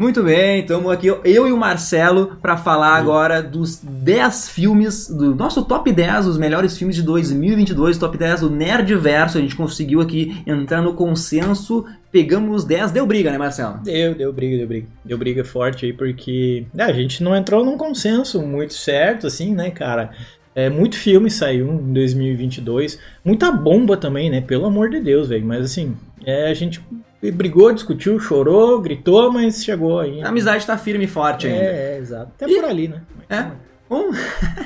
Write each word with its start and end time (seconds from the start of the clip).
Muito 0.00 0.22
bem, 0.22 0.60
estamos 0.60 0.92
aqui 0.92 1.08
eu 1.08 1.48
e 1.48 1.50
o 1.50 1.56
Marcelo 1.56 2.38
para 2.40 2.56
falar 2.56 2.94
agora 2.94 3.42
dos 3.42 3.80
10 3.82 4.48
filmes 4.48 5.08
do 5.08 5.34
nosso 5.34 5.64
top 5.64 5.92
10, 5.92 6.28
os 6.28 6.38
melhores 6.38 6.78
filmes 6.78 6.94
de 6.94 7.02
2022, 7.02 7.98
top 7.98 8.16
10 8.16 8.42
do 8.42 8.48
Nerdverso. 8.48 9.38
A 9.38 9.40
gente 9.40 9.56
conseguiu 9.56 10.00
aqui 10.00 10.40
entrar 10.46 10.82
no 10.82 10.94
consenso, 10.94 11.84
pegamos 12.12 12.58
os 12.58 12.64
10, 12.64 12.92
deu 12.92 13.04
briga, 13.04 13.32
né, 13.32 13.38
Marcelo? 13.38 13.80
Deu, 13.82 14.14
deu 14.14 14.32
briga, 14.32 14.56
deu 14.58 14.68
briga. 14.68 14.86
Deu 15.04 15.18
briga 15.18 15.44
forte 15.44 15.86
aí 15.86 15.92
porque 15.92 16.64
é, 16.76 16.84
a 16.84 16.92
gente 16.92 17.20
não 17.20 17.34
entrou 17.34 17.64
num 17.64 17.76
consenso 17.76 18.40
muito 18.40 18.74
certo 18.74 19.26
assim, 19.26 19.52
né, 19.52 19.68
cara? 19.72 20.12
É, 20.54 20.70
muito 20.70 20.96
filme 20.96 21.28
saiu 21.28 21.72
em 21.72 21.92
2022, 21.92 23.00
muita 23.24 23.50
bomba 23.50 23.96
também, 23.96 24.30
né? 24.30 24.40
Pelo 24.40 24.66
amor 24.66 24.90
de 24.90 25.00
Deus, 25.00 25.28
velho. 25.28 25.44
Mas 25.44 25.64
assim, 25.64 25.96
é, 26.24 26.48
a 26.48 26.54
gente 26.54 26.80
brigou, 27.22 27.72
discutiu, 27.72 28.18
chorou, 28.20 28.80
gritou, 28.80 29.32
mas 29.32 29.64
chegou 29.64 29.98
aí. 29.98 30.22
A 30.22 30.28
amizade 30.28 30.66
tá 30.66 30.78
firme 30.78 31.04
e 31.04 31.08
forte 31.08 31.46
ainda. 31.46 31.58
É, 31.58 31.94
é 31.94 31.98
exato. 31.98 32.32
Até 32.36 32.50
e... 32.50 32.54
por 32.54 32.64
ali, 32.64 32.88
né? 32.88 33.02
É. 33.28 33.46
Bom, 33.88 34.10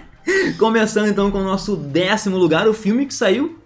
começando 0.59 1.09
então 1.09 1.30
com 1.30 1.38
o 1.38 1.45
nosso 1.45 1.77
décimo 1.77 2.37
lugar, 2.37 2.69
o 2.69 2.74
filme 2.74 3.07
que 3.07 3.15
saiu 3.15 3.62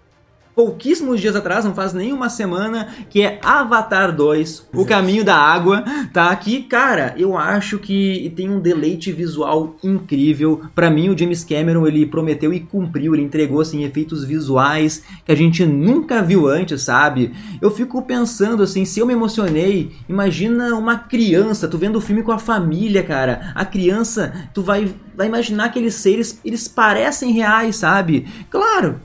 pouquíssimos 0.56 1.20
dias 1.20 1.37
atrás, 1.37 1.66
não 1.66 1.74
faz 1.74 1.92
nem 1.92 2.15
uma 2.15 2.30
semana, 2.30 2.88
que 3.10 3.20
é 3.20 3.38
Avatar 3.42 4.10
2, 4.10 4.70
O 4.73 4.87
Caminho 4.87 5.23
da 5.23 5.37
Água, 5.37 5.84
tá? 6.15 6.30
aqui, 6.30 6.62
cara, 6.62 7.15
eu 7.19 7.37
acho 7.37 7.79
que 7.79 8.32
tem 8.34 8.48
um 8.48 8.59
deleite 8.59 9.12
visual 9.12 9.77
incrível. 9.84 10.62
Para 10.74 10.91
mim, 10.91 11.10
o 11.10 11.19
James 11.19 11.45
Cameron, 11.45 11.87
ele 11.87 12.06
prometeu 12.06 12.55
e 12.55 12.60
cumpriu, 12.60 13.15
ele 13.15 13.23
entregou, 13.23 13.60
assim, 13.60 13.84
efeitos 13.84 14.24
visuais 14.24 15.02
que 15.27 15.30
a 15.30 15.37
gente 15.37 15.66
nunca 15.66 16.23
viu 16.23 16.48
antes, 16.48 16.80
sabe? 16.80 17.34
Eu 17.60 17.70
fico 17.70 18.01
pensando, 18.01 18.63
assim, 18.63 18.87
se 18.87 18.98
eu 18.98 19.07
me 19.07 19.13
emocionei, 19.13 19.93
imagina 20.09 20.74
uma 20.74 20.96
criança, 20.96 21.68
tu 21.68 21.76
vendo 21.76 21.96
o 21.96 22.01
filme 22.01 22.23
com 22.23 22.32
a 22.32 22.38
família, 22.38 23.02
cara. 23.02 23.52
A 23.54 23.66
criança, 23.66 24.48
tu 24.54 24.63
vai, 24.63 24.91
vai 25.15 25.26
imaginar 25.26 25.66
aqueles 25.66 25.96
seres, 25.96 26.41
eles 26.43 26.66
parecem 26.66 27.32
reais, 27.32 27.76
sabe? 27.76 28.26
Claro, 28.48 29.01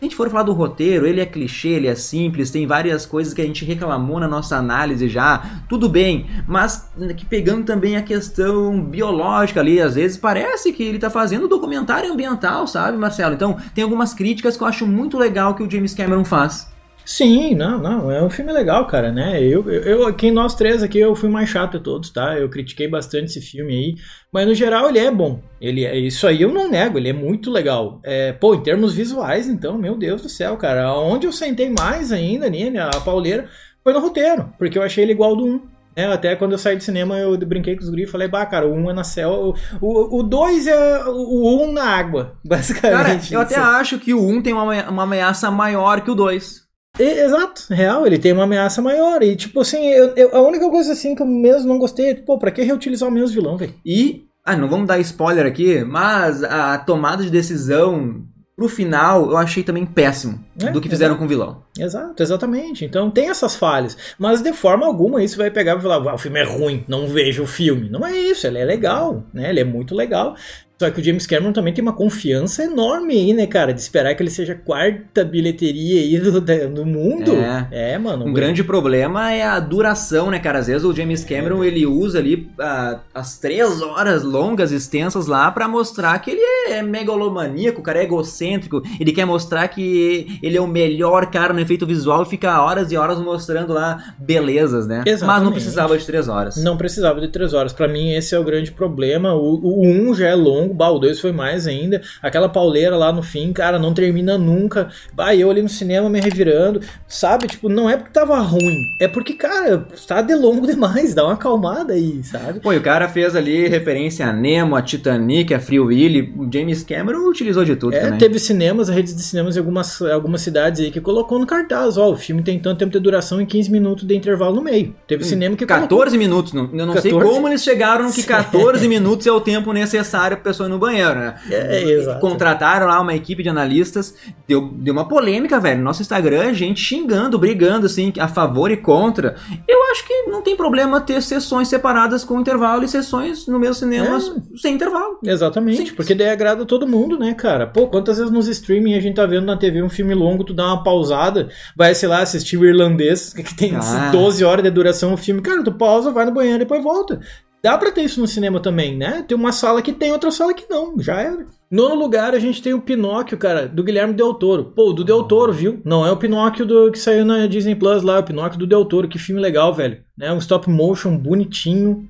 a 0.00 0.04
gente 0.04 0.16
for 0.16 0.30
falar 0.30 0.44
do 0.44 0.52
roteiro, 0.52 1.06
ele 1.06 1.20
é 1.20 1.26
clichê, 1.26 1.68
ele 1.68 1.86
é 1.86 1.94
simples, 1.94 2.50
tem 2.50 2.66
várias 2.66 3.04
coisas 3.04 3.34
que 3.34 3.42
a 3.42 3.44
gente 3.44 3.64
reclamou 3.64 4.18
na 4.18 4.26
nossa 4.26 4.56
análise 4.56 5.08
já, 5.08 5.62
tudo 5.68 5.88
bem, 5.88 6.26
mas 6.48 6.88
que 7.16 7.26
pegando 7.26 7.64
também 7.64 7.96
a 7.96 8.02
questão 8.02 8.82
biológica 8.82 9.60
ali, 9.60 9.80
às 9.80 9.96
vezes 9.96 10.16
parece 10.16 10.72
que 10.72 10.82
ele 10.82 10.96
está 10.96 11.10
fazendo 11.10 11.48
documentário 11.48 12.10
ambiental, 12.10 12.66
sabe, 12.66 12.96
Marcelo? 12.96 13.34
Então, 13.34 13.56
tem 13.74 13.84
algumas 13.84 14.14
críticas 14.14 14.56
que 14.56 14.62
eu 14.62 14.68
acho 14.68 14.86
muito 14.86 15.18
legal 15.18 15.54
que 15.54 15.62
o 15.62 15.70
James 15.70 15.94
Cameron 15.94 16.24
faz. 16.24 16.70
Sim, 17.10 17.56
não, 17.56 17.76
não, 17.76 18.08
é 18.08 18.22
um 18.22 18.30
filme 18.30 18.52
legal, 18.52 18.86
cara, 18.86 19.10
né? 19.10 19.42
Eu, 19.42 19.68
eu, 19.68 20.06
aqui 20.06 20.30
nós 20.30 20.54
três 20.54 20.80
aqui, 20.80 21.00
eu 21.00 21.12
fui 21.16 21.28
mais 21.28 21.48
chato 21.48 21.76
de 21.76 21.82
todos, 21.82 22.08
tá? 22.10 22.38
Eu 22.38 22.48
critiquei 22.48 22.86
bastante 22.86 23.24
esse 23.24 23.40
filme 23.40 23.72
aí, 23.72 23.94
mas 24.32 24.46
no 24.46 24.54
geral 24.54 24.88
ele 24.88 25.00
é 25.00 25.10
bom. 25.10 25.42
Ele 25.60 25.84
é, 25.84 25.98
isso 25.98 26.24
aí 26.24 26.40
eu 26.40 26.52
não 26.52 26.70
nego, 26.70 26.98
ele 26.98 27.08
é 27.08 27.12
muito 27.12 27.50
legal. 27.50 27.98
É, 28.04 28.32
pô, 28.32 28.54
em 28.54 28.62
termos 28.62 28.94
visuais, 28.94 29.48
então, 29.48 29.76
meu 29.76 29.96
Deus 29.96 30.22
do 30.22 30.28
céu, 30.28 30.56
cara, 30.56 30.94
onde 30.94 31.26
eu 31.26 31.32
sentei 31.32 31.68
mais 31.68 32.12
ainda 32.12 32.48
nele, 32.48 32.78
a 32.78 32.88
pauleira, 33.00 33.48
foi 33.82 33.92
no 33.92 33.98
roteiro, 33.98 34.48
porque 34.56 34.78
eu 34.78 34.82
achei 34.84 35.02
ele 35.02 35.10
igual 35.10 35.34
do 35.34 35.44
1. 35.44 35.62
É, 35.96 36.04
até 36.04 36.36
quando 36.36 36.52
eu 36.52 36.58
saí 36.58 36.76
do 36.76 36.84
cinema, 36.84 37.18
eu 37.18 37.36
brinquei 37.38 37.74
com 37.74 37.82
os 37.82 37.90
gringos 37.90 38.10
e 38.10 38.12
falei, 38.12 38.28
bah, 38.28 38.46
cara, 38.46 38.68
o 38.68 38.72
1 38.72 38.90
é 38.90 38.94
na 38.94 39.02
céu, 39.02 39.52
o 39.80 40.22
2 40.22 40.68
é 40.68 41.04
o 41.08 41.64
1 41.64 41.72
na 41.72 41.86
água, 41.86 42.36
basicamente. 42.46 43.30
Cara, 43.30 43.34
eu 43.34 43.40
até 43.40 43.56
acho 43.56 43.98
que 43.98 44.14
o 44.14 44.24
1 44.24 44.42
tem 44.42 44.52
uma, 44.52 44.88
uma 44.88 45.02
ameaça 45.02 45.50
maior 45.50 46.02
que 46.02 46.10
o 46.12 46.14
2. 46.14 46.69
Exato, 46.98 47.66
real, 47.70 48.06
ele 48.06 48.18
tem 48.18 48.32
uma 48.32 48.44
ameaça 48.44 48.82
maior. 48.82 49.22
E, 49.22 49.36
tipo 49.36 49.60
assim, 49.60 49.86
eu, 49.88 50.14
eu, 50.16 50.36
a 50.36 50.40
única 50.42 50.68
coisa 50.68 50.92
assim 50.92 51.14
que 51.14 51.22
eu 51.22 51.26
mesmo 51.26 51.68
não 51.68 51.78
gostei 51.78 52.10
é, 52.10 52.14
pô, 52.14 52.38
pra 52.38 52.50
que 52.50 52.62
reutilizar 52.62 53.08
o 53.08 53.12
mesmo 53.12 53.34
vilão, 53.34 53.56
velho? 53.56 53.74
E, 53.84 54.24
ah, 54.44 54.56
não 54.56 54.68
vamos 54.68 54.86
dar 54.86 54.98
spoiler 54.98 55.46
aqui, 55.46 55.82
mas 55.84 56.42
a 56.42 56.78
tomada 56.78 57.22
de 57.22 57.30
decisão 57.30 58.24
pro 58.60 58.68
final 58.68 59.30
eu 59.30 59.38
achei 59.38 59.62
também 59.62 59.86
péssimo 59.86 60.38
é, 60.62 60.70
do 60.70 60.82
que 60.82 60.88
fizeram 60.88 61.16
com 61.16 61.24
o 61.24 61.28
vilão. 61.28 61.62
Exato, 61.78 62.22
exatamente. 62.22 62.84
Então 62.84 63.10
tem 63.10 63.30
essas 63.30 63.56
falhas. 63.56 63.96
Mas 64.18 64.42
de 64.42 64.52
forma 64.52 64.86
alguma 64.86 65.24
isso 65.24 65.38
vai 65.38 65.50
pegar 65.50 65.78
e 65.78 65.80
falar: 65.80 66.10
ah, 66.10 66.14
o 66.14 66.18
filme 66.18 66.40
é 66.40 66.44
ruim, 66.44 66.84
não 66.86 67.06
vejo 67.06 67.44
o 67.44 67.46
filme. 67.46 67.88
Não 67.88 68.06
é 68.06 68.14
isso, 68.14 68.46
ele 68.46 68.58
é 68.58 68.64
legal, 68.64 69.24
né? 69.32 69.48
Ele 69.48 69.60
é 69.60 69.64
muito 69.64 69.94
legal. 69.94 70.36
Só 70.80 70.90
que 70.90 70.98
o 70.98 71.04
James 71.04 71.26
Cameron 71.26 71.52
também 71.52 71.74
tem 71.74 71.82
uma 71.82 71.92
confiança 71.92 72.64
enorme 72.64 73.12
aí, 73.12 73.34
né, 73.34 73.46
cara? 73.46 73.74
De 73.74 73.82
esperar 73.82 74.14
que 74.14 74.22
ele 74.22 74.30
seja 74.30 74.54
a 74.54 74.56
quarta 74.56 75.22
bilheteria 75.22 76.00
aí 76.00 76.18
do, 76.18 76.40
do 76.40 76.86
mundo. 76.86 77.32
É, 77.70 77.92
é 77.92 77.98
mano. 77.98 78.24
Um 78.24 78.32
grande 78.32 78.64
problema 78.64 79.30
é 79.30 79.42
a 79.42 79.60
duração, 79.60 80.30
né, 80.30 80.38
cara? 80.38 80.60
Às 80.60 80.68
vezes 80.68 80.82
o 80.82 80.94
James 80.94 81.22
Cameron, 81.22 81.62
é. 81.62 81.66
ele 81.66 81.84
usa 81.84 82.18
ali 82.18 82.50
uh, 82.58 82.98
as 83.14 83.36
três 83.36 83.82
horas 83.82 84.22
longas, 84.22 84.72
extensas 84.72 85.26
lá, 85.26 85.50
para 85.50 85.68
mostrar 85.68 86.18
que 86.18 86.30
ele 86.30 86.40
é 86.70 86.80
megalomaníaco, 86.80 87.80
o 87.80 87.84
cara 87.84 87.98
é 87.98 88.04
egocêntrico. 88.04 88.80
Ele 88.98 89.12
quer 89.12 89.26
mostrar 89.26 89.68
que 89.68 90.38
ele 90.42 90.56
é 90.56 90.60
o 90.62 90.66
melhor 90.66 91.30
cara 91.30 91.52
no 91.52 91.60
efeito 91.60 91.86
visual 91.86 92.22
e 92.22 92.26
fica 92.26 92.58
horas 92.58 92.90
e 92.90 92.96
horas 92.96 93.18
mostrando 93.18 93.74
lá 93.74 94.14
belezas, 94.18 94.86
né? 94.86 95.02
Exatamente. 95.04 95.26
Mas 95.26 95.42
não 95.42 95.52
precisava 95.52 95.98
de 95.98 96.06
três 96.06 96.26
horas. 96.26 96.56
Não 96.56 96.78
precisava 96.78 97.20
de 97.20 97.28
três 97.28 97.52
horas. 97.52 97.74
para 97.74 97.86
mim, 97.86 98.14
esse 98.14 98.34
é 98.34 98.38
o 98.38 98.44
grande 98.44 98.72
problema. 98.72 99.34
O, 99.34 99.60
o 99.62 99.86
um 99.86 100.14
já 100.14 100.28
é 100.28 100.34
longo 100.34 100.69
bah, 100.74 100.90
o 100.90 100.98
2 100.98 101.20
foi 101.20 101.32
mais 101.32 101.66
ainda. 101.66 102.00
Aquela 102.22 102.48
pauleira 102.48 102.96
lá 102.96 103.12
no 103.12 103.22
fim, 103.22 103.52
cara, 103.52 103.78
não 103.78 103.94
termina 103.94 104.36
nunca. 104.38 104.88
Bah, 105.12 105.34
eu 105.34 105.50
ali 105.50 105.62
no 105.62 105.68
cinema 105.68 106.08
me 106.08 106.20
revirando, 106.20 106.80
sabe? 107.06 107.46
Tipo, 107.46 107.68
não 107.68 107.88
é 107.88 107.96
porque 107.96 108.12
tava 108.12 108.38
ruim, 108.38 108.76
é 108.98 109.08
porque, 109.08 109.34
cara, 109.34 109.86
tá 110.06 110.20
de 110.20 110.34
longo 110.34 110.66
demais, 110.66 111.14
dá 111.14 111.24
uma 111.24 111.34
acalmada 111.34 111.92
aí, 111.94 112.22
sabe? 112.22 112.60
Pô, 112.60 112.72
e 112.72 112.76
o 112.76 112.82
cara 112.82 113.08
fez 113.08 113.34
ali 113.36 113.68
referência 113.68 114.26
a 114.26 114.32
Nemo, 114.32 114.76
a 114.76 114.82
Titanic, 114.82 115.52
a 115.54 115.60
Free 115.60 115.80
Willy, 115.80 116.32
o 116.36 116.48
James 116.52 116.82
Cameron 116.82 117.28
utilizou 117.28 117.64
de 117.64 117.76
tudo 117.76 117.94
é, 117.94 118.00
também. 118.00 118.18
teve 118.18 118.38
cinemas, 118.38 118.88
redes 118.88 119.14
de 119.14 119.22
cinemas 119.22 119.56
em 119.56 119.58
algumas, 119.60 120.00
algumas 120.02 120.40
cidades 120.40 120.80
aí 120.80 120.90
que 120.90 121.00
colocou 121.00 121.38
no 121.38 121.46
cartaz, 121.46 121.96
ó, 121.96 122.10
o 122.10 122.16
filme 122.16 122.42
tem 122.42 122.58
tanto 122.58 122.78
tempo 122.78 122.92
de 122.92 122.98
duração 122.98 123.40
e 123.40 123.46
15 123.46 123.70
minutos 123.70 124.06
de 124.06 124.14
intervalo 124.14 124.56
no 124.56 124.62
meio. 124.62 124.94
Teve 125.06 125.24
hum, 125.24 125.26
cinema 125.26 125.56
que 125.56 125.66
14 125.66 125.88
colocou... 125.88 126.18
minutos, 126.18 126.52
não, 126.52 126.64
eu 126.64 126.86
não 126.86 126.94
14... 126.94 127.02
sei 127.02 127.12
como 127.12 127.48
eles 127.48 127.62
chegaram 127.62 128.10
que 128.10 128.22
14 128.24 128.88
minutos 128.88 129.26
é 129.26 129.32
o 129.32 129.40
tempo 129.40 129.72
necessário 129.72 130.36
pra 130.36 130.52
pessoa 130.60 130.68
no 130.68 130.78
banheiro, 130.78 131.14
né? 131.14 131.34
É, 131.50 131.82
exato. 131.82 132.20
Contrataram 132.20 132.86
lá 132.86 133.00
uma 133.00 133.14
equipe 133.14 133.42
de 133.42 133.48
analistas, 133.48 134.14
deu, 134.46 134.68
deu 134.72 134.92
uma 134.92 135.08
polêmica, 135.08 135.58
velho. 135.58 135.82
Nosso 135.82 136.02
Instagram, 136.02 136.52
gente 136.52 136.80
xingando, 136.80 137.38
brigando, 137.38 137.86
assim, 137.86 138.12
a 138.18 138.28
favor 138.28 138.70
e 138.70 138.76
contra. 138.76 139.36
Eu 139.66 139.82
acho 139.90 140.06
que 140.06 140.24
não 140.24 140.42
tem 140.42 140.56
problema 140.56 141.00
ter 141.00 141.22
sessões 141.22 141.68
separadas 141.68 142.24
com 142.24 142.40
intervalo 142.40 142.84
e 142.84 142.88
sessões 142.88 143.46
no 143.46 143.58
mesmo 143.58 143.74
cinema 143.74 144.18
é. 144.18 144.58
sem 144.58 144.74
intervalo. 144.74 145.18
Exatamente, 145.24 145.78
Simples. 145.78 145.96
porque 145.96 146.14
daí 146.14 146.28
agrada 146.28 146.64
todo 146.66 146.86
mundo, 146.86 147.18
né, 147.18 147.32
cara? 147.34 147.66
Pô, 147.66 147.86
quantas 147.86 148.18
vezes 148.18 148.32
nos 148.32 148.48
streaming 148.48 148.94
a 148.94 149.00
gente 149.00 149.16
tá 149.16 149.26
vendo 149.26 149.46
na 149.46 149.56
TV 149.56 149.82
um 149.82 149.88
filme 149.88 150.14
longo, 150.14 150.44
tu 150.44 150.52
dá 150.52 150.66
uma 150.66 150.82
pausada, 150.82 151.48
vai, 151.76 151.94
sei 151.94 152.08
lá, 152.08 152.20
assistir 152.20 152.56
o 152.56 152.64
irlandês, 152.64 153.32
que 153.34 153.54
tem 153.54 153.74
ah. 153.76 154.10
12 154.10 154.44
horas 154.44 154.62
de 154.62 154.70
duração 154.70 155.14
o 155.14 155.16
filme, 155.16 155.40
cara, 155.40 155.62
tu 155.62 155.72
pausa, 155.72 156.10
vai 156.10 156.24
no 156.24 156.32
banheiro 156.32 156.56
e 156.56 156.64
depois 156.64 156.82
volta. 156.82 157.20
Dá 157.62 157.76
pra 157.76 157.92
ter 157.92 158.02
isso 158.02 158.20
no 158.20 158.26
cinema 158.26 158.58
também, 158.60 158.96
né? 158.96 159.24
Tem 159.26 159.36
uma 159.36 159.52
sala 159.52 159.82
que 159.82 159.92
tem, 159.92 160.12
outra 160.12 160.30
sala 160.30 160.54
que 160.54 160.68
não, 160.68 160.98
já 160.98 161.20
era. 161.20 161.46
Nono 161.70 161.94
lugar, 161.94 162.34
a 162.34 162.38
gente 162.38 162.60
tem 162.60 162.74
o 162.74 162.80
Pinóquio, 162.80 163.38
cara, 163.38 163.68
do 163.68 163.84
Guilherme 163.84 164.14
Del 164.14 164.34
Toro. 164.34 164.72
Pô, 164.74 164.92
do 164.92 165.04
Del 165.04 165.22
Toro, 165.24 165.52
viu? 165.52 165.80
Não 165.84 166.04
é 166.04 166.10
o 166.10 166.16
Pinóquio 166.16 166.66
do, 166.66 166.90
que 166.90 166.98
saiu 166.98 167.24
na 167.24 167.46
Disney 167.46 167.76
Plus 167.76 168.02
lá, 168.02 168.16
é 168.16 168.20
o 168.20 168.24
Pinóquio 168.24 168.58
do 168.58 168.66
Del 168.66 168.84
Toro. 168.84 169.06
Que 169.06 169.18
filme 169.18 169.40
legal, 169.40 169.72
velho. 169.72 169.98
Né? 170.16 170.32
Um 170.32 170.38
stop 170.38 170.68
motion 170.68 171.16
bonitinho, 171.16 172.08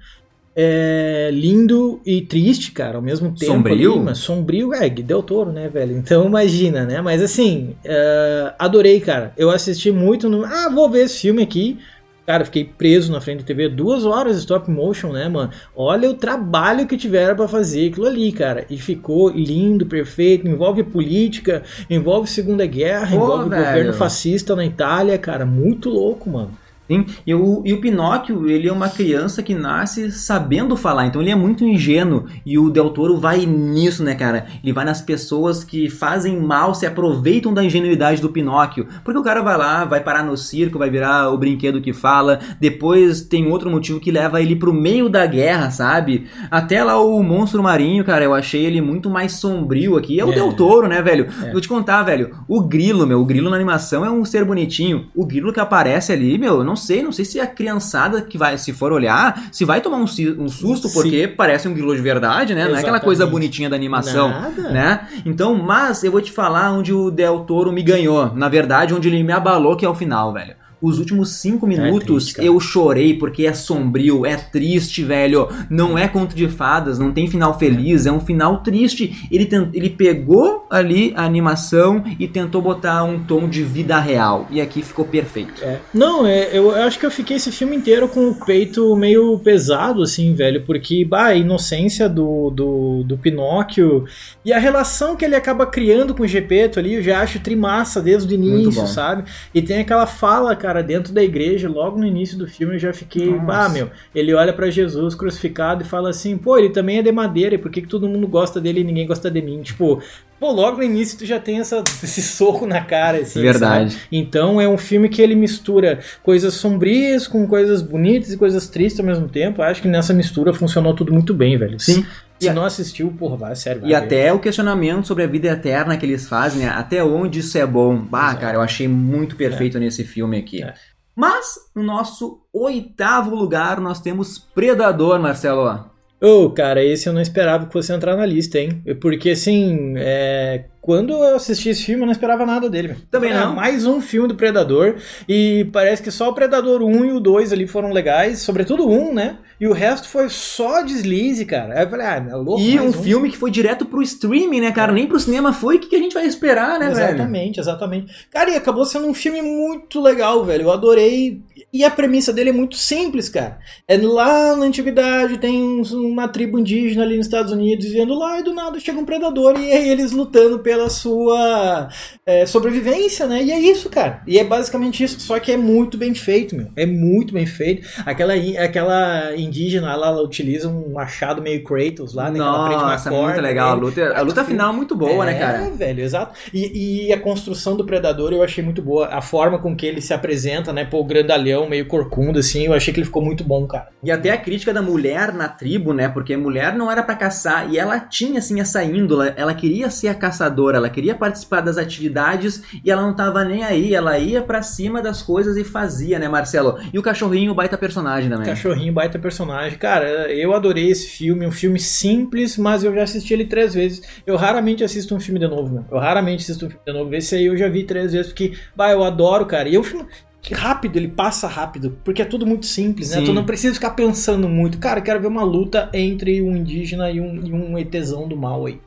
é, 0.57 1.31
lindo 1.33 2.01
e 2.07 2.23
triste, 2.23 2.73
cara, 2.73 2.97
ao 2.97 3.03
mesmo 3.03 3.35
tempo. 3.35 3.53
Sombrio? 3.53 3.95
Ali, 3.95 4.01
mas 4.03 4.19
sombrio, 4.19 4.73
é, 4.73 4.89
Del 4.89 5.23
Toro, 5.23 5.53
né, 5.53 5.69
velho? 5.69 5.97
Então 5.97 6.25
imagina, 6.25 6.87
né? 6.87 7.03
Mas 7.03 7.21
assim, 7.21 7.75
é, 7.85 8.55
adorei, 8.59 8.99
cara. 9.01 9.35
Eu 9.37 9.51
assisti 9.51 9.91
muito 9.91 10.29
no. 10.29 10.45
Ah, 10.45 10.71
vou 10.73 10.89
ver 10.89 11.05
esse 11.05 11.21
filme 11.21 11.43
aqui. 11.43 11.79
Cara, 12.27 12.45
fiquei 12.45 12.65
preso 12.65 13.11
na 13.11 13.21
frente 13.21 13.41
da 13.41 13.45
TV 13.45 13.69
duas 13.69 14.05
horas 14.05 14.37
stop 14.39 14.71
motion, 14.71 15.13
né, 15.13 15.29
mano? 15.29 15.51
Olha 15.75 16.09
o 16.09 16.15
trabalho 16.15 16.87
que 16.87 16.97
tiveram 16.97 17.35
para 17.35 17.49
fazer 17.49 17.91
aquilo 17.91 18.07
ali, 18.07 18.31
cara. 18.31 18.67
E 18.71 18.79
ficou 18.79 19.31
lindo, 19.31 19.87
perfeito. 19.87 20.47
Envolve 20.47 20.85
política, 20.85 21.63
envolve 21.89 22.31
Segunda 22.31 22.65
Guerra, 22.67 23.09
Pô, 23.09 23.17
envolve 23.17 23.49
velho. 23.49 23.65
governo 23.65 23.93
fascista 23.95 24.55
na 24.55 24.65
Itália, 24.65 25.19
cara. 25.19 25.45
Muito 25.45 25.89
louco, 25.91 26.31
mano. 26.31 26.51
Sim, 26.91 27.07
e 27.25 27.33
o, 27.33 27.63
e 27.65 27.73
o 27.73 27.81
Pinóquio, 27.81 28.51
ele 28.51 28.67
é 28.67 28.73
uma 28.73 28.89
criança 28.89 29.45
que 29.45 29.55
nasce 29.55 30.11
sabendo 30.11 30.77
falar, 30.77 31.07
então 31.07 31.23
ele 31.23 31.31
é 31.31 31.37
muito 31.37 31.65
ingênuo. 31.65 32.25
E 32.45 32.59
o 32.59 32.69
Del 32.69 32.91
Toro 32.91 33.17
vai 33.17 33.47
nisso, 33.47 34.03
né, 34.03 34.17
cara? 34.17 34.47
Ele 34.61 34.73
vai 34.73 34.85
nas 34.85 35.01
pessoas 35.01 35.63
que 35.63 35.89
fazem 35.89 36.41
mal, 36.41 36.75
se 36.75 36.85
aproveitam 36.85 37.55
da 37.55 37.63
ingenuidade 37.63 38.21
do 38.21 38.31
Pinóquio. 38.31 38.89
Porque 39.05 39.21
o 39.21 39.23
cara 39.23 39.41
vai 39.41 39.57
lá, 39.57 39.85
vai 39.85 40.01
parar 40.01 40.25
no 40.25 40.37
circo, 40.37 40.81
vai 40.81 40.91
virar 40.91 41.31
o 41.31 41.39
brinquedo 41.39 41.81
que 41.81 41.93
fala. 41.93 42.41
Depois 42.59 43.21
tem 43.21 43.47
outro 43.47 43.71
motivo 43.71 44.01
que 44.01 44.11
leva 44.11 44.43
ele 44.43 44.57
pro 44.57 44.75
meio 44.75 45.09
da 45.09 45.25
guerra, 45.27 45.71
sabe? 45.71 46.27
Até 46.51 46.83
lá 46.83 47.01
o 47.01 47.23
Monstro 47.23 47.63
Marinho, 47.63 48.05
cara, 48.05 48.25
eu 48.25 48.35
achei 48.35 48.67
ele 48.67 48.81
muito 48.81 49.09
mais 49.09 49.35
sombrio 49.35 49.97
aqui. 49.97 50.19
É 50.19 50.25
o 50.25 50.33
é. 50.33 50.35
Del 50.35 50.55
Toro, 50.55 50.89
né, 50.89 51.01
velho? 51.01 51.29
É. 51.45 51.53
Vou 51.53 51.61
te 51.61 51.69
contar, 51.69 52.03
velho. 52.03 52.35
O 52.49 52.61
Grilo, 52.63 53.07
meu, 53.07 53.21
o 53.21 53.25
Grilo 53.25 53.49
na 53.49 53.55
animação 53.55 54.05
é 54.05 54.11
um 54.11 54.25
ser 54.25 54.45
bonitinho. 54.45 55.07
O 55.15 55.25
Grilo 55.25 55.53
que 55.53 55.61
aparece 55.61 56.13
ali, 56.13 56.37
meu, 56.37 56.65
não 56.65 56.80
sei, 56.81 57.01
não 57.03 57.13
sei 57.13 57.25
se 57.25 57.39
a 57.39 57.47
criançada 57.47 58.21
que 58.21 58.37
vai, 58.37 58.59
se 58.59 58.73
for 58.73 58.93
olhar, 58.93 59.49
se 59.53 59.65
vai 59.65 59.81
tomar 59.81 59.99
um, 59.99 60.05
um 60.39 60.49
susto, 60.49 60.91
porque 60.91 61.29
Sim. 61.29 61.35
parece 61.37 61.69
um 61.69 61.73
grilo 61.73 61.95
de 61.95 62.03
verdade, 62.03 62.55
né? 62.55 62.63
Exatamente. 62.63 62.71
Não 62.71 62.77
é 62.77 62.81
aquela 62.81 63.01
coisa 63.01 63.25
bonitinha 63.27 63.71
da 63.71 63.77
animação, 63.77 64.29
Nada. 64.29 64.71
né? 64.71 65.09
Então, 65.25 65.55
mas 65.55 66.03
eu 66.03 66.11
vou 66.11 66.21
te 66.21 66.33
falar 66.33 66.73
onde 66.73 66.93
o 66.93 67.11
Del 67.11 67.41
Toro 67.41 67.71
me 67.71 67.83
ganhou. 67.83 68.35
Na 68.35 68.49
verdade, 68.49 68.93
onde 68.93 69.09
ele 69.09 69.23
me 69.23 69.33
abalou, 69.33 69.77
que 69.77 69.85
é 69.85 69.89
o 69.89 69.95
final, 69.95 70.33
velho. 70.33 70.55
Os 70.81 70.99
últimos 70.99 71.35
cinco 71.35 71.67
é 71.67 71.69
minutos 71.69 72.31
é 72.31 72.33
triste, 72.33 72.47
eu 72.47 72.59
chorei 72.59 73.15
porque 73.15 73.47
é 73.47 73.53
sombrio, 73.53 74.25
é 74.25 74.37
triste, 74.37 75.05
velho. 75.05 75.49
Não 75.69 75.99
é 75.99 76.09
conto 76.09 76.35
de 76.35 76.49
fadas, 76.49 76.99
não 76.99 77.13
tem 77.13 77.29
final 77.29 77.59
feliz, 77.59 78.07
é 78.07 78.13
um 78.13 78.21
final 78.21 78.63
triste. 78.63 79.29
Ele, 79.31 79.45
tent... 79.45 79.69
ele 79.75 79.91
pegou 79.91 80.67
ali 80.71 81.13
a 81.17 81.25
animação 81.25 82.03
e 82.19 82.27
tentou 82.27 82.63
botar 82.63 83.05
um 83.05 83.23
tom 83.23 83.49
de 83.49 83.63
vida 83.63 83.99
real. 84.01 84.47
E 84.51 84.61
aqui 84.61 84.83
ficou 84.83 85.05
perfeito. 85.05 85.63
É. 85.63 85.79
Não, 85.93 86.27
é, 86.27 86.57
eu 86.57 86.75
acho 86.75 86.99
que 86.99 87.05
eu 87.05 87.11
fiquei 87.11 87.37
esse 87.37 87.53
filme 87.53 87.77
inteiro 87.77 88.09
com 88.09 88.31
o 88.31 88.35
peito 88.35 88.97
meio 88.97 89.39
pesado, 89.39 90.03
assim, 90.03 90.35
velho. 90.35 90.65
Porque, 90.65 91.05
bah, 91.05 91.27
a 91.27 91.35
inocência 91.35 92.09
do, 92.09 92.51
do, 92.51 93.05
do 93.05 93.19
Pinóquio 93.19 94.05
e 94.45 94.53
a 94.53 94.59
relação 94.59 95.15
que 95.15 95.25
ele 95.25 95.37
acaba 95.37 95.67
criando 95.67 96.15
com 96.15 96.23
o 96.23 96.27
Gepeto 96.27 96.79
ali, 96.79 96.95
eu 96.95 97.03
já 97.03 97.21
acho 97.21 97.41
trimassa 97.41 98.01
desde 98.01 98.33
o 98.33 98.35
início, 98.35 98.87
sabe? 98.87 99.25
E 99.55 99.61
tem 99.61 99.81
aquela 99.81 100.07
fala, 100.07 100.57
cara 100.57 100.70
cara, 100.71 100.83
dentro 100.83 101.13
da 101.13 101.23
igreja, 101.23 101.69
logo 101.69 101.99
no 101.99 102.07
início 102.07 102.39
do 102.39 102.47
filme, 102.47 102.75
eu 102.75 102.79
já 102.79 102.93
fiquei, 102.93 103.29
Nossa. 103.29 103.67
ah, 103.67 103.69
meu, 103.69 103.91
ele 104.15 104.33
olha 104.33 104.53
para 104.53 104.71
Jesus 104.71 105.17
crucificado 105.17 105.83
e 105.83 105.87
fala 105.87 106.11
assim, 106.11 106.39
pô, 106.39 106.57
ele 106.57 106.71
também 106.71 106.99
é 106.99 107.03
de 107.03 107.11
madeira, 107.11 107.57
e 107.57 107.59
por 107.59 107.71
que, 107.71 107.83
que 107.83 107.89
todo 107.89 108.09
mundo 108.09 108.27
gosta 108.29 108.61
dele 108.61 108.81
e 108.81 108.85
ninguém 108.85 109.07
gosta 109.07 109.29
de 109.29 109.43
mim? 109.43 109.61
Tipo, 109.63 110.01
pô, 110.39 110.53
logo 110.53 110.79
no 110.79 110.85
início 110.85 111.19
tu 111.19 111.27
já 111.27 111.41
tem 111.41 111.59
essa, 111.59 111.83
esse 112.05 112.23
soco 112.23 112.67
na 112.67 112.81
cara, 112.83 113.19
assim, 113.19 113.43
Verdade. 113.43 113.95
Sabe? 113.95 114.05
Então 114.13 114.61
é 114.61 114.69
um 114.69 114.79
filme 114.79 115.09
que 115.09 115.21
ele 115.21 115.35
mistura 115.35 115.99
coisas 116.23 116.55
sombrias 116.55 117.27
com 117.27 117.45
coisas 117.49 117.83
bonitas 117.83 118.33
e 118.33 118.37
coisas 118.37 118.69
tristes 118.69 119.01
ao 119.01 119.07
mesmo 119.07 119.29
tempo. 119.29 119.63
Acho 119.63 119.83
que 119.83 119.89
nessa 119.89 120.15
mistura 120.15 120.55
funcionou 120.55 120.95
tudo 120.95 121.13
muito 121.13 121.35
bem, 121.35 121.59
velho. 121.59 121.81
Sim. 121.81 122.07
Se 122.41 122.49
e 122.49 122.53
não 122.53 122.65
assistiu, 122.65 123.13
porra, 123.19 123.37
vai, 123.37 123.55
sério. 123.55 123.83
Vai 123.83 123.91
e 123.91 123.93
ver. 123.93 123.99
até 123.99 124.33
o 124.33 124.41
questionamento 124.41 125.07
sobre 125.07 125.25
a 125.25 125.27
vida 125.27 125.49
eterna 125.49 125.97
que 125.97 126.07
eles 126.07 126.27
fazem, 126.27 126.63
né? 126.63 126.69
até 126.71 127.05
onde 127.05 127.41
isso 127.41 127.57
é 127.59 127.67
bom. 127.67 127.99
Bah, 127.99 128.29
Exato. 128.29 128.41
cara, 128.41 128.57
eu 128.57 128.63
achei 128.63 128.89
muito 128.89 129.37
perfeito 129.37 129.77
é. 129.77 129.81
nesse 129.81 130.05
filme 130.05 130.39
aqui. 130.39 130.63
É. 130.63 130.75
Mas, 131.15 131.57
no 131.75 131.83
nosso 131.83 132.41
oitavo 132.53 133.35
lugar, 133.35 133.79
nós 133.81 134.01
temos 134.01 134.39
Predador, 134.39 135.21
Marcelo. 135.21 135.91
Ô, 136.23 136.45
oh, 136.45 136.51
cara, 136.51 136.85
esse 136.85 137.09
eu 137.09 137.13
não 137.13 137.21
esperava 137.21 137.67
que 137.67 137.73
fosse 137.73 137.93
entrar 137.93 138.17
na 138.17 138.27
lista, 138.27 138.59
hein? 138.59 138.83
Porque, 139.01 139.31
assim, 139.31 139.95
é... 139.97 140.65
quando 140.81 141.13
eu 141.13 141.37
assisti 141.37 141.71
esse 141.71 141.85
filme, 141.85 142.03
eu 142.03 142.07
não 142.07 142.13
esperava 142.13 142.45
nada 142.47 142.69
dele. 142.69 142.97
Também 143.11 143.33
não. 143.33 143.55
mais 143.55 143.87
um 143.87 144.01
filme 144.01 144.29
do 144.29 144.35
Predador. 144.35 144.97
E 145.29 145.69
parece 145.73 146.03
que 146.03 146.11
só 146.11 146.29
o 146.29 146.35
Predador 146.35 146.83
1 146.83 147.05
e 147.07 147.13
o 147.13 147.21
2 147.21 147.53
ali 147.53 147.67
foram 147.67 147.91
legais. 147.91 148.41
Sobretudo 148.41 148.89
um, 148.89 149.15
né? 149.15 149.39
E 149.61 149.69
o 149.69 149.75
resto 149.75 150.09
foi 150.09 150.29
só 150.31 150.81
deslize, 150.81 151.45
cara. 151.45 151.75
Aí 151.75 151.85
eu 151.85 151.91
falei, 151.91 152.07
ah, 152.07 152.27
é 152.31 152.35
louco. 152.35 152.63
E 152.63 152.81
um, 152.81 152.87
um, 152.87 152.93
filme 152.93 153.31
que 153.31 153.37
foi 153.37 153.51
direto 153.51 153.85
pro 153.85 154.03
streaming, 154.03 154.63
né, 154.63 154.73
cara? 154.73 154.91
Nem 154.91 155.07
pro 155.07 155.21
cinema 155.21 155.53
foi. 155.53 155.77
O 155.77 155.79
que, 155.79 155.89
que 155.89 155.97
a 155.97 156.01
gente 156.01 156.15
vai 156.15 156.25
esperar, 156.25 156.79
né, 156.79 156.87
exatamente, 156.87 156.97
velho? 156.97 157.15
Exatamente, 157.15 157.61
exatamente. 157.61 158.27
Cara, 158.31 158.51
e 158.51 158.57
acabou 158.57 158.87
sendo 158.87 159.07
um 159.07 159.13
filme 159.13 159.43
muito 159.43 160.01
legal, 160.01 160.43
velho. 160.45 160.63
Eu 160.63 160.73
adorei 160.73 161.43
e 161.73 161.85
a 161.85 161.91
premissa 161.91 162.33
dele 162.33 162.51
é 162.51 162.53
muito 162.53 162.77
simples, 162.77 163.29
cara. 163.29 163.59
É 163.87 163.97
lá 163.97 164.57
na 164.57 164.67
antiguidade, 164.67 165.39
tem 165.39 165.63
uma 165.93 166.27
tribo 166.27 166.59
indígena 166.59 167.05
ali 167.05 167.17
nos 167.17 167.27
Estados 167.27 167.53
Unidos 167.53 167.87
vivendo 167.87 168.15
lá, 168.15 168.41
e 168.41 168.43
do 168.43 168.53
nada 168.53 168.81
chega 168.81 168.99
um 168.99 169.05
predador 169.05 169.59
e 169.59 169.71
é 169.71 169.89
eles 169.89 170.11
lutando 170.11 170.59
pela 170.59 170.91
sua 170.91 171.89
é, 172.27 172.45
sobrevivência, 172.45 173.27
né? 173.27 173.43
E 173.45 173.53
é 173.53 173.61
isso, 173.61 173.89
cara. 173.89 174.23
E 174.27 174.39
é 174.39 174.45
basicamente 174.45 175.05
isso, 175.05 175.21
só 175.21 175.39
que 175.39 175.53
é 175.53 175.57
muito 175.57 175.97
bem 175.97 176.13
feito, 176.15 176.57
meu. 176.57 176.69
É 176.75 176.85
muito 176.87 177.33
bem 177.33 177.47
feito. 177.47 177.87
Aquela, 178.05 178.35
aquela 178.35 179.37
indígena 179.51 179.95
lá, 179.97 180.09
ela 180.09 180.23
utiliza 180.23 180.69
um 180.69 180.93
machado 180.93 181.43
meio 181.43 181.63
Kratos 181.65 182.15
lá, 182.15 182.31
né? 182.31 182.39
Nossa, 182.39 183.11
corda, 183.11 183.27
muito 183.27 183.41
legal. 183.41 183.71
A 183.71 183.75
luta, 183.75 184.13
a 184.15 184.23
luta 184.23 184.45
final 184.45 184.73
é 184.73 184.77
muito 184.77 184.97
boa, 184.97 185.25
né, 185.25 185.33
é, 185.33 185.35
né, 185.35 185.41
cara? 185.41 185.63
É, 185.67 185.71
velho, 185.71 186.03
exato. 186.03 186.39
E, 186.55 187.07
e 187.09 187.13
a 187.13 187.21
construção 187.21 187.77
do 187.77 187.85
predador 187.85 188.33
eu 188.33 188.43
achei 188.43 188.63
muito 188.63 188.81
boa. 188.81 189.09
A 189.09 189.21
forma 189.21 189.59
com 189.59 189.77
que 189.77 189.87
ele 189.87 190.01
se 190.01 190.15
apresenta, 190.15 190.73
né? 190.73 190.85
Pô, 190.85 191.01
o 191.01 191.05
grandalhão 191.05 191.69
meio 191.69 191.87
corcunda, 191.87 192.41
assim, 192.41 192.67
eu 192.67 192.73
achei 192.73 192.95
que 192.95 193.01
ele 193.01 193.07
ficou 193.07 193.23
muito 193.23 193.43
bom, 193.43 193.67
cara. 193.67 193.89
E 194.03 194.11
até 194.11 194.31
a 194.31 194.37
crítica 194.37 194.73
da 194.73 194.81
mulher 194.81 195.33
na 195.33 195.49
tribo, 195.49 195.93
né? 195.93 196.09
Porque 196.09 196.37
mulher 196.37 196.75
não 196.75 196.91
era 196.91 197.03
para 197.03 197.17
caçar 197.17 197.71
e 197.71 197.79
ela 197.79 197.99
tinha, 197.99 198.39
assim, 198.39 198.61
essa 198.61 198.83
índola, 198.85 199.35
ela 199.37 199.55
queria 199.55 199.91
ser 199.91 200.09
a 200.09 200.15
caçadora, 200.15 200.77
ela 200.77 200.89
queria 200.89 201.15
participar 201.15 201.61
das 201.61 201.77
atividades 201.77 202.63
e 202.85 202.91
ela 202.91 203.03
não 203.03 203.15
tava 203.15 203.45
nem 203.45 203.65
aí, 203.65 203.95
ela 203.95 204.19
ia 204.19 204.43
para 204.43 204.63
cima 204.63 205.03
das 205.03 205.23
coisas 205.23 205.57
e 205.57 205.65
fazia, 205.65 206.19
né, 206.19 206.29
Marcelo? 206.29 206.79
E 206.93 206.99
o 206.99 207.03
cachorrinho, 207.03 207.55
baita 207.55 207.77
personagem 207.77 208.31
também. 208.31 208.47
Cachorrinho, 208.47 208.93
baita 208.93 209.19
personagem. 209.19 209.40
Cara, 209.79 210.33
eu 210.33 210.55
adorei 210.55 210.91
esse 210.91 211.07
filme, 211.07 211.47
um 211.47 211.51
filme 211.51 211.79
simples, 211.79 212.57
mas 212.57 212.85
eu 212.85 212.95
já 212.95 213.03
assisti 213.03 213.33
ele 213.33 213.45
três 213.45 213.75
vezes. 213.75 214.03
Eu 214.27 214.37
raramente 214.37 214.85
assisto 214.85 215.15
um 215.15 215.21
filme 215.21 215.41
de 215.41 215.49
novo, 215.49 215.75
meu. 215.75 215.85
Eu 215.91 215.99
raramente 215.99 216.43
assisto 216.43 216.67
um 216.67 216.71
filme 216.71 216.85
de 216.87 216.93
novo. 216.93 217.15
Esse 217.15 217.35
aí 217.35 217.47
eu 217.47 217.57
já 217.57 217.69
vi 217.69 217.85
três 217.85 218.13
vezes, 218.13 218.29
porque, 218.29 218.55
bah, 218.75 218.91
eu 218.91 219.03
adoro, 219.03 219.47
cara. 219.47 219.69
E 219.69 219.77
o 219.77 219.83
filme, 219.83 220.07
que 220.43 220.55
rápido, 220.55 220.97
ele 220.97 221.09
passa 221.09 221.47
rápido, 221.47 221.99
porque 222.05 222.23
é 222.23 222.25
tudo 222.25 222.47
muito 222.47 222.67
simples, 222.67 223.11
né? 223.11 223.19
Sim. 223.19 223.25
Tu 223.25 223.33
não 223.33 223.45
precisa 223.45 223.75
ficar 223.75 223.91
pensando 223.91 224.49
muito. 224.49 224.79
Cara, 224.79 225.01
quero 225.01 225.21
ver 225.21 225.29
uma 225.29 225.45
luta 225.45 225.91
entre 225.93 226.43
um 226.43 226.57
indígena 226.57 227.11
e 227.11 227.21
um, 227.21 227.47
e 227.47 227.53
um 227.53 227.79
ETzão 227.79 228.29
do 228.29 228.37
mal 228.37 228.67
aí. 228.67 228.81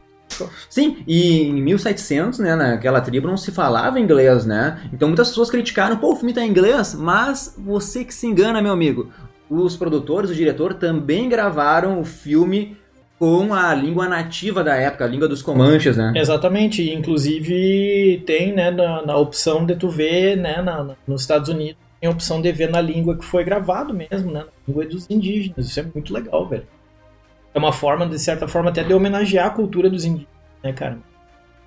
Sim, 0.70 0.98
e 1.08 1.44
em 1.44 1.62
1700, 1.62 2.40
né, 2.40 2.56
naquela 2.56 3.02
tribo 3.02 3.28
não 3.28 3.38
se 3.38 3.52
falava 3.52 4.00
inglês, 4.00 4.46
né? 4.46 4.82
Então 4.92 5.08
muitas 5.08 5.30
pessoas 5.30 5.50
criticaram, 5.50 5.98
pô, 5.98 6.14
o 6.14 6.16
filme 6.16 6.34
tá 6.34 6.44
em 6.44 6.50
inglês, 6.50 6.96
mas 6.96 7.54
você 7.58 8.04
que 8.04 8.14
se 8.14 8.26
engana, 8.26 8.62
meu 8.62 8.72
amigo. 8.72 9.12
Os 9.54 9.78
produtores, 9.78 10.32
o 10.32 10.36
diretor 10.36 10.74
também 10.74 11.30
gravaram 11.30 12.00
o 12.02 12.04
filme 12.04 12.76
com 13.20 13.54
a 13.54 13.72
língua 13.76 14.10
nativa 14.10 14.64
da 14.64 14.76
época, 14.76 15.06
a 15.06 15.08
língua 15.08 15.28
dos 15.28 15.44
Comanches, 15.44 15.96
né? 15.96 16.12
Exatamente, 16.16 16.92
inclusive 16.92 18.24
tem, 18.26 18.52
né, 18.52 18.72
na, 18.72 19.06
na 19.06 19.16
opção 19.16 19.64
de 19.64 19.76
tu 19.76 19.90
ver, 19.90 20.38
né, 20.38 20.60
na, 20.60 20.84
na, 20.84 20.96
nos 21.08 21.22
Estados 21.22 21.50
Unidos, 21.50 21.78
tem 22.02 22.10
a 22.10 22.12
opção 22.12 22.42
de 22.42 22.52
ver 22.52 22.72
na 22.72 22.82
língua 22.82 23.16
que 23.16 23.24
foi 23.24 23.44
gravado 23.44 23.94
mesmo, 23.94 24.32
né, 24.32 24.40
na 24.40 24.48
língua 24.68 24.86
dos 24.86 25.08
indígenas, 25.08 25.68
isso 25.68 25.80
é 25.80 25.84
muito 25.84 26.12
legal, 26.12 26.50
velho. 26.50 26.66
É 27.54 27.60
uma 27.60 27.72
forma, 27.72 28.08
de 28.08 28.18
certa 28.18 28.48
forma, 28.48 28.72
até 28.72 28.84
de 28.84 28.92
homenagear 28.92 29.46
a 29.46 29.52
cultura 29.52 29.88
dos 29.88 30.04
indígenas, 30.04 30.34
né, 30.64 30.74
cara? 30.74 30.98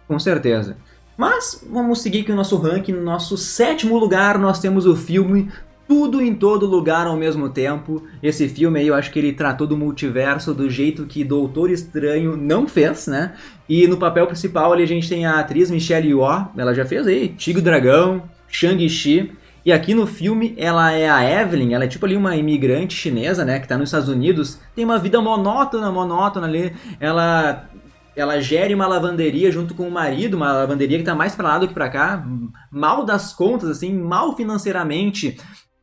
Com 0.09 0.19
certeza. 0.19 0.77
Mas 1.17 1.65
vamos 1.71 2.03
seguir 2.03 2.23
aqui 2.23 2.33
o 2.33 2.37
nosso 2.37 2.57
ranking. 2.57 2.93
No 2.93 3.03
nosso 3.03 3.37
sétimo 3.39 3.97
lugar, 3.97 4.39
nós 4.39 4.59
temos 4.59 4.87
o 4.87 4.95
filme 4.95 5.51
tudo 5.89 6.21
em 6.21 6.35
todo 6.35 6.67
lugar 6.67 7.07
ao 7.07 7.17
mesmo 7.17 7.49
tempo. 7.49 8.03
Esse 8.23 8.49
filme 8.49 8.81
aí 8.81 8.87
eu 8.87 8.95
acho 8.95 9.11
que 9.11 9.19
ele 9.19 9.33
tratou 9.33 9.67
do 9.67 9.77
multiverso 9.77 10.53
do 10.53 10.69
jeito 10.69 11.07
que 11.07 11.25
Doutor 11.25 11.71
Estranho 11.71 12.37
não 12.37 12.67
fez, 12.67 13.07
né? 13.07 13.35
E 13.69 13.87
no 13.87 13.97
papel 13.97 14.27
principal 14.27 14.73
ali 14.73 14.83
a 14.83 14.89
gente 14.89 15.09
tem 15.09 15.27
a 15.27 15.39
atriz 15.39 15.71
Michelle 15.71 16.09
Yeoh, 16.09 16.49
ela 16.57 16.75
já 16.75 16.85
fez 16.85 17.07
aí 17.07 17.29
Tigre 17.29 17.63
Dragão, 17.63 18.23
Shang-Chi. 18.49 19.33
E 19.65 19.73
aqui 19.73 19.95
no 19.95 20.07
filme 20.07 20.55
ela 20.57 20.93
é 20.93 21.09
a 21.11 21.25
Evelyn, 21.43 21.75
ela 21.75 21.85
é 21.85 21.89
tipo 21.89 22.07
ali 22.07 22.17
uma 22.17 22.37
imigrante 22.37 22.95
chinesa, 22.95 23.45
né, 23.45 23.59
que 23.59 23.67
tá 23.67 23.77
nos 23.77 23.89
Estados 23.89 24.09
Unidos, 24.09 24.61
tem 24.77 24.85
uma 24.85 24.97
vida 24.97 25.21
monótona, 25.21 25.91
monótona 25.91 26.47
ali. 26.47 26.73
Ela 27.01 27.69
ela 28.15 28.41
gere 28.41 28.75
uma 28.75 28.87
lavanderia 28.87 29.53
junto 29.53 29.75
com 29.75 29.87
o 29.87 29.91
marido, 29.91 30.39
uma 30.39 30.51
lavanderia 30.51 30.99
que 30.99 31.05
tá 31.05 31.15
mais 31.15 31.35
para 31.35 31.49
lá 31.49 31.59
do 31.59 31.69
que 31.69 31.75
para 31.75 31.91
cá, 31.91 32.27
mal 32.71 33.05
das 33.05 33.35
contas 33.35 33.69
assim, 33.69 33.93
mal 33.93 34.35
financeiramente. 34.35 35.37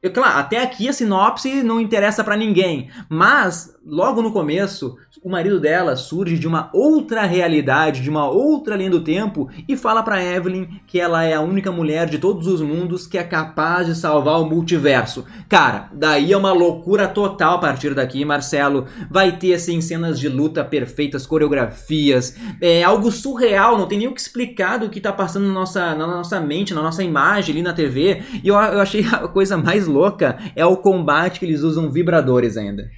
Eu, 0.03 0.11
claro, 0.11 0.37
até 0.37 0.61
aqui 0.61 0.89
a 0.89 0.93
sinopse 0.93 1.63
não 1.63 1.79
interessa 1.79 2.25
para 2.25 2.35
ninguém, 2.35 2.91
mas 3.07 3.72
logo 3.85 4.21
no 4.21 4.31
começo 4.31 4.95
o 5.21 5.29
marido 5.29 5.59
dela 5.59 5.95
surge 5.95 6.37
de 6.37 6.47
uma 6.47 6.69
outra 6.73 7.23
realidade, 7.23 8.01
de 8.01 8.09
uma 8.09 8.29
outra 8.29 8.75
linha 8.75 8.89
do 8.89 9.03
tempo 9.03 9.49
e 9.67 9.75
fala 9.75 10.01
para 10.01 10.23
Evelyn 10.23 10.67
que 10.87 10.99
ela 10.99 11.23
é 11.23 11.33
a 11.33 11.41
única 11.41 11.71
mulher 11.71 12.09
de 12.09 12.17
todos 12.17 12.47
os 12.47 12.61
mundos 12.61 13.05
que 13.07 13.17
é 13.17 13.23
capaz 13.23 13.87
de 13.87 13.95
salvar 13.95 14.39
o 14.41 14.45
multiverso. 14.45 15.25
Cara, 15.49 15.89
daí 15.93 16.31
é 16.31 16.37
uma 16.37 16.53
loucura 16.53 17.07
total 17.07 17.55
a 17.55 17.59
partir 17.59 17.93
daqui, 17.93 18.23
Marcelo. 18.23 18.85
Vai 19.09 19.37
ter 19.37 19.53
assim 19.53 19.81
cenas 19.81 20.19
de 20.19 20.29
luta 20.29 20.63
perfeitas, 20.63 21.25
coreografias, 21.25 22.35
é 22.61 22.83
algo 22.83 23.11
surreal, 23.11 23.77
não 23.77 23.87
tem 23.87 23.99
nem 23.99 24.07
o 24.07 24.13
que 24.13 24.21
explicar 24.21 24.77
do 24.77 24.89
que 24.89 25.01
tá 25.01 25.11
passando 25.11 25.47
na 25.47 25.53
nossa, 25.53 25.95
na 25.95 26.07
nossa 26.07 26.39
mente, 26.39 26.73
na 26.73 26.81
nossa 26.81 27.03
imagem 27.03 27.53
ali 27.53 27.61
na 27.61 27.73
TV. 27.73 28.21
E 28.43 28.47
eu, 28.47 28.55
eu 28.55 28.81
achei 28.81 29.05
a 29.11 29.27
coisa 29.27 29.57
mais 29.57 29.87
louca 29.87 30.37
é 30.55 30.65
o 30.65 30.77
combate 30.77 31.39
que 31.39 31.45
eles 31.45 31.61
usam 31.61 31.91
vibradores 31.91 32.57
ainda. 32.57 32.89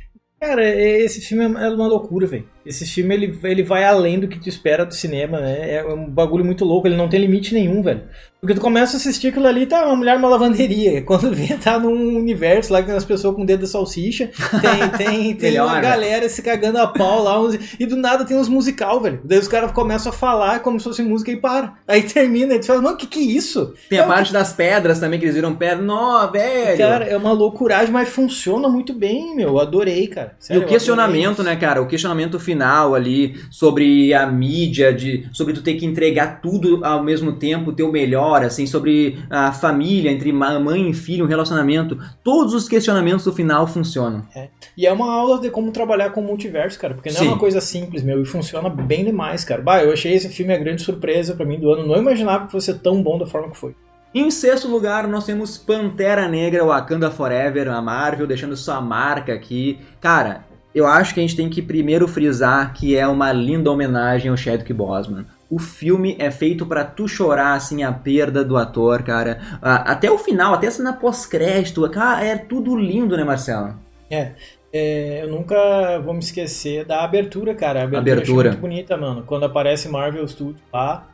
Cara, 0.45 0.63
esse 0.63 1.21
filme 1.21 1.43
é 1.43 1.69
uma 1.69 1.87
loucura, 1.87 2.27
velho. 2.27 2.47
Esse 2.65 2.85
filme 2.85 3.13
ele, 3.13 3.39
ele 3.43 3.63
vai 3.63 3.83
além 3.83 4.19
do 4.19 4.27
que 4.27 4.39
tu 4.39 4.49
espera 4.49 4.85
do 4.85 4.93
cinema, 4.93 5.39
né? 5.39 5.75
É 5.75 5.85
um 5.85 6.09
bagulho 6.09 6.43
muito 6.43 6.65
louco, 6.65 6.87
ele 6.87 6.97
não 6.97 7.07
tem 7.07 7.19
limite 7.19 7.53
nenhum, 7.53 7.81
velho. 7.81 8.01
Porque 8.45 8.53
tu 8.53 8.61
começa 8.61 8.95
a 8.95 8.97
assistir 8.97 9.29
aquilo 9.29 9.47
ali, 9.47 9.65
tá 9.65 9.85
uma 9.87 9.95
mulher 9.95 10.17
numa 10.17 10.29
lavanderia. 10.29 11.01
Quando 11.05 11.33
vê, 11.33 11.55
tá 11.55 11.79
num 11.79 12.15
universo 12.15 12.71
lá 12.71 12.83
com 12.83 12.91
as 12.91 13.03
pessoas 13.03 13.35
com 13.35 13.41
o 13.41 13.45
dedo 13.45 13.61
de 13.61 13.69
salsicha. 13.69 14.29
Tem, 14.61 14.89
tem, 14.89 15.33
tem 15.35 15.59
uma 15.59 15.79
galera 15.79 16.29
se 16.29 16.43
cagando 16.43 16.77
a 16.77 16.85
pau 16.85 17.23
lá. 17.23 17.41
Uns, 17.41 17.57
e 17.79 17.85
do 17.87 17.95
nada 17.95 18.23
tem 18.23 18.37
uns 18.37 18.47
musical, 18.47 19.01
velho. 19.01 19.19
Daí 19.23 19.39
os 19.39 19.47
caras 19.47 19.71
começam 19.71 20.11
a 20.11 20.15
falar 20.15 20.59
como 20.59 20.79
se 20.79 20.83
fosse 20.83 21.01
música 21.01 21.31
e 21.31 21.37
para. 21.37 21.73
Aí 21.87 22.03
termina, 22.03 22.53
e 22.53 22.59
tu 22.59 22.67
fala, 22.67 22.81
mano, 22.83 22.97
que 22.97 23.07
que 23.07 23.19
é 23.19 23.23
isso? 23.23 23.73
Tem 23.89 23.97
é 23.97 24.03
a 24.03 24.05
parte 24.05 24.27
que... 24.27 24.33
das 24.33 24.53
pedras 24.53 24.99
também, 24.99 25.17
que 25.17 25.25
eles 25.25 25.35
viram 25.35 25.55
pedra. 25.55 25.83
Nó, 25.83 26.27
velho! 26.27 26.77
Cara, 26.77 27.05
é 27.05 27.17
uma 27.17 27.31
loucuragem, 27.31 27.91
mas 27.91 28.09
funciona 28.09 28.69
muito 28.69 28.93
bem, 28.93 29.35
meu. 29.35 29.59
Adorei, 29.59 30.05
cara. 30.05 30.35
Sério, 30.39 30.61
e 30.61 30.65
o 30.65 30.67
questionamento, 30.67 31.41
né, 31.41 31.55
cara? 31.55 31.81
O 31.81 31.87
questionamento 31.87 32.39
final 32.39 32.54
ali 32.61 33.35
sobre 33.49 34.13
a 34.13 34.25
mídia, 34.25 34.93
de, 34.93 35.27
sobre 35.33 35.53
tu 35.53 35.61
ter 35.61 35.75
que 35.75 35.85
entregar 35.85 36.41
tudo 36.41 36.83
ao 36.83 37.03
mesmo 37.03 37.33
tempo, 37.33 37.71
o 37.71 37.73
teu 37.73 37.91
melhor, 37.91 38.43
assim, 38.43 38.65
sobre 38.65 39.17
a 39.29 39.51
família, 39.51 40.11
entre 40.11 40.31
mãe 40.31 40.89
e 40.89 40.93
filho, 40.93 41.25
um 41.25 41.27
relacionamento. 41.27 41.97
Todos 42.23 42.53
os 42.53 42.67
questionamentos 42.67 43.25
do 43.25 43.33
final 43.33 43.67
funcionam. 43.67 44.23
É. 44.35 44.49
E 44.77 44.85
é 44.85 44.91
uma 44.91 45.11
aula 45.11 45.39
de 45.39 45.49
como 45.49 45.71
trabalhar 45.71 46.11
com 46.11 46.21
o 46.21 46.23
multiverso, 46.23 46.79
cara, 46.79 46.93
porque 46.93 47.09
não 47.09 47.17
Sim. 47.17 47.25
é 47.25 47.29
uma 47.29 47.39
coisa 47.39 47.61
simples, 47.61 48.03
meu, 48.03 48.21
e 48.21 48.25
funciona 48.25 48.69
bem 48.69 49.05
demais, 49.05 49.43
cara. 49.43 49.61
Bah, 49.61 49.83
eu 49.83 49.91
achei 49.91 50.13
esse 50.13 50.29
filme 50.29 50.53
a 50.53 50.57
grande 50.57 50.81
surpresa 50.81 51.35
para 51.35 51.45
mim 51.45 51.59
do 51.59 51.71
ano. 51.71 51.87
Não 51.87 51.97
imaginava 51.97 52.45
que 52.45 52.51
fosse 52.51 52.73
tão 52.75 53.01
bom 53.01 53.17
da 53.17 53.25
forma 53.25 53.49
que 53.49 53.57
foi. 53.57 53.75
Em 54.15 54.31
sexto 54.31 54.69
lugar, 54.69 55.09
nós 55.09 55.25
temos 55.25 55.57
Pantera 55.57 56.25
Negra, 56.29 56.63
Wakanda 56.63 57.11
Forever, 57.11 57.67
a 57.67 57.81
Marvel 57.81 58.25
deixando 58.25 58.55
sua 58.55 58.79
marca 58.79 59.33
aqui. 59.33 59.77
Cara, 59.99 60.44
eu 60.75 60.85
acho 60.85 61.13
que 61.13 61.21
a 61.21 61.23
gente 61.23 61.37
tem 61.37 61.49
que 61.49 61.61
primeiro 61.61 62.05
frisar 62.05 62.73
que 62.73 62.97
é 62.97 63.07
uma 63.07 63.31
linda 63.31 63.71
homenagem 63.71 64.29
ao 64.29 64.35
Chadwick 64.35 64.73
Boseman. 64.73 65.25
O 65.49 65.57
filme 65.57 66.17
é 66.19 66.29
feito 66.29 66.65
para 66.65 66.83
tu 66.83 67.07
chorar, 67.07 67.53
assim, 67.53 67.81
a 67.83 67.93
perda 67.93 68.43
do 68.43 68.57
ator, 68.57 69.01
cara. 69.01 69.39
até 69.61 70.11
o 70.11 70.17
final, 70.17 70.53
até 70.53 70.67
na 70.79 70.91
pós-crédito. 70.91 71.89
Cara, 71.89 72.25
é 72.25 72.35
tudo 72.35 72.75
lindo, 72.75 73.15
né, 73.15 73.23
Marcelo? 73.23 73.79
É. 74.11 74.33
é. 74.73 75.21
eu 75.23 75.29
nunca 75.29 75.99
vou 75.99 76.13
me 76.13 76.19
esquecer 76.19 76.83
da 76.83 77.05
abertura, 77.05 77.55
cara. 77.55 77.79
A 77.79 77.83
abertura, 77.83 78.13
abertura. 78.13 78.49
muito 78.49 78.61
bonita, 78.61 78.97
mano. 78.97 79.23
Quando 79.25 79.45
aparece 79.45 79.87
Marvel 79.87 80.27
Studios 80.27 80.61
lá, 80.73 81.07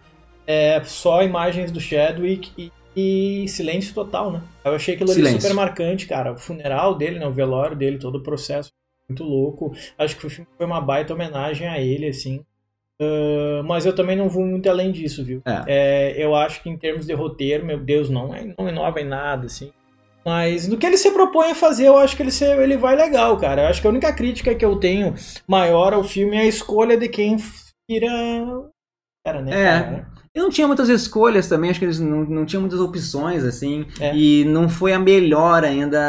é 0.48 0.82
só 0.84 1.22
imagens 1.22 1.72
do 1.72 1.80
Chadwick 1.80 2.52
e, 2.58 2.72
e 2.96 3.48
silêncio 3.48 3.94
total, 3.94 4.32
né? 4.32 4.42
Eu 4.66 4.74
achei 4.74 4.96
aquilo 4.96 5.12
ali 5.12 5.40
super 5.40 5.54
marcante, 5.54 6.08
cara. 6.08 6.34
O 6.34 6.38
funeral 6.38 6.96
dele, 6.96 7.20
né? 7.20 7.28
O 7.28 7.32
velório 7.32 7.76
dele, 7.76 8.00
todo 8.00 8.16
o 8.16 8.24
processo 8.24 8.72
muito 9.12 9.24
louco. 9.24 9.74
Acho 9.98 10.18
que 10.18 10.26
o 10.26 10.30
filme 10.30 10.48
foi 10.58 10.66
uma 10.66 10.82
baita 10.82 11.14
homenagem 11.14 11.68
a 11.68 11.80
ele, 11.80 12.08
assim. 12.08 12.44
Uh, 13.02 13.64
mas 13.66 13.86
eu 13.86 13.96
também 13.96 14.16
não 14.16 14.30
vou 14.30 14.46
muito 14.46 14.70
além 14.70 14.92
disso, 14.92 15.24
viu? 15.24 15.42
É. 15.46 15.64
É, 15.68 16.24
eu 16.24 16.36
acho 16.36 16.62
que 16.62 16.70
em 16.70 16.78
termos 16.78 17.06
de 17.06 17.14
roteiro, 17.14 17.66
meu 17.66 17.80
Deus, 17.80 18.10
não, 18.10 18.34
é, 18.34 18.54
não 18.58 18.70
inova 18.70 19.02
em 19.02 19.08
nada, 19.08 19.48
assim. 19.48 19.72
Mas 20.24 20.68
no 20.68 20.78
que 20.78 20.86
ele 20.86 20.98
se 20.98 21.10
propõe 21.12 21.52
a 21.52 21.56
fazer, 21.56 21.88
eu 21.88 21.98
acho 21.98 22.16
que 22.16 22.22
ele, 22.22 22.32
se, 22.32 22.46
ele 22.46 22.78
vai 22.78 22.96
legal, 22.96 23.38
cara. 23.38 23.64
Eu 23.64 23.68
acho 23.70 23.82
que 23.82 23.88
a 23.88 23.90
única 23.90 24.14
crítica 24.14 24.54
que 24.54 24.64
eu 24.64 24.80
tenho 24.80 25.16
maior 25.48 25.94
ao 25.94 26.04
filme 26.04 26.38
é 26.38 26.42
a 26.42 26.46
escolha 26.46 26.96
de 26.96 27.10
quem 27.10 27.38
vira. 27.90 28.08
Era, 29.26 29.42
né? 29.42 29.52
É. 29.52 29.82
Cara? 29.82 30.11
E 30.34 30.40
não 30.40 30.50
tinha 30.50 30.66
muitas 30.66 30.88
escolhas 30.88 31.50
também, 31.50 31.70
acho 31.70 31.80
que 31.80 31.84
eles 31.84 32.00
não, 32.00 32.24
não 32.24 32.46
tinham 32.46 32.62
muitas 32.62 32.80
opções, 32.80 33.44
assim. 33.44 33.86
É. 34.00 34.16
E 34.16 34.46
não 34.46 34.70
foi 34.70 34.94
a 34.94 35.00
melhor 35.00 35.66
ainda 35.66 36.00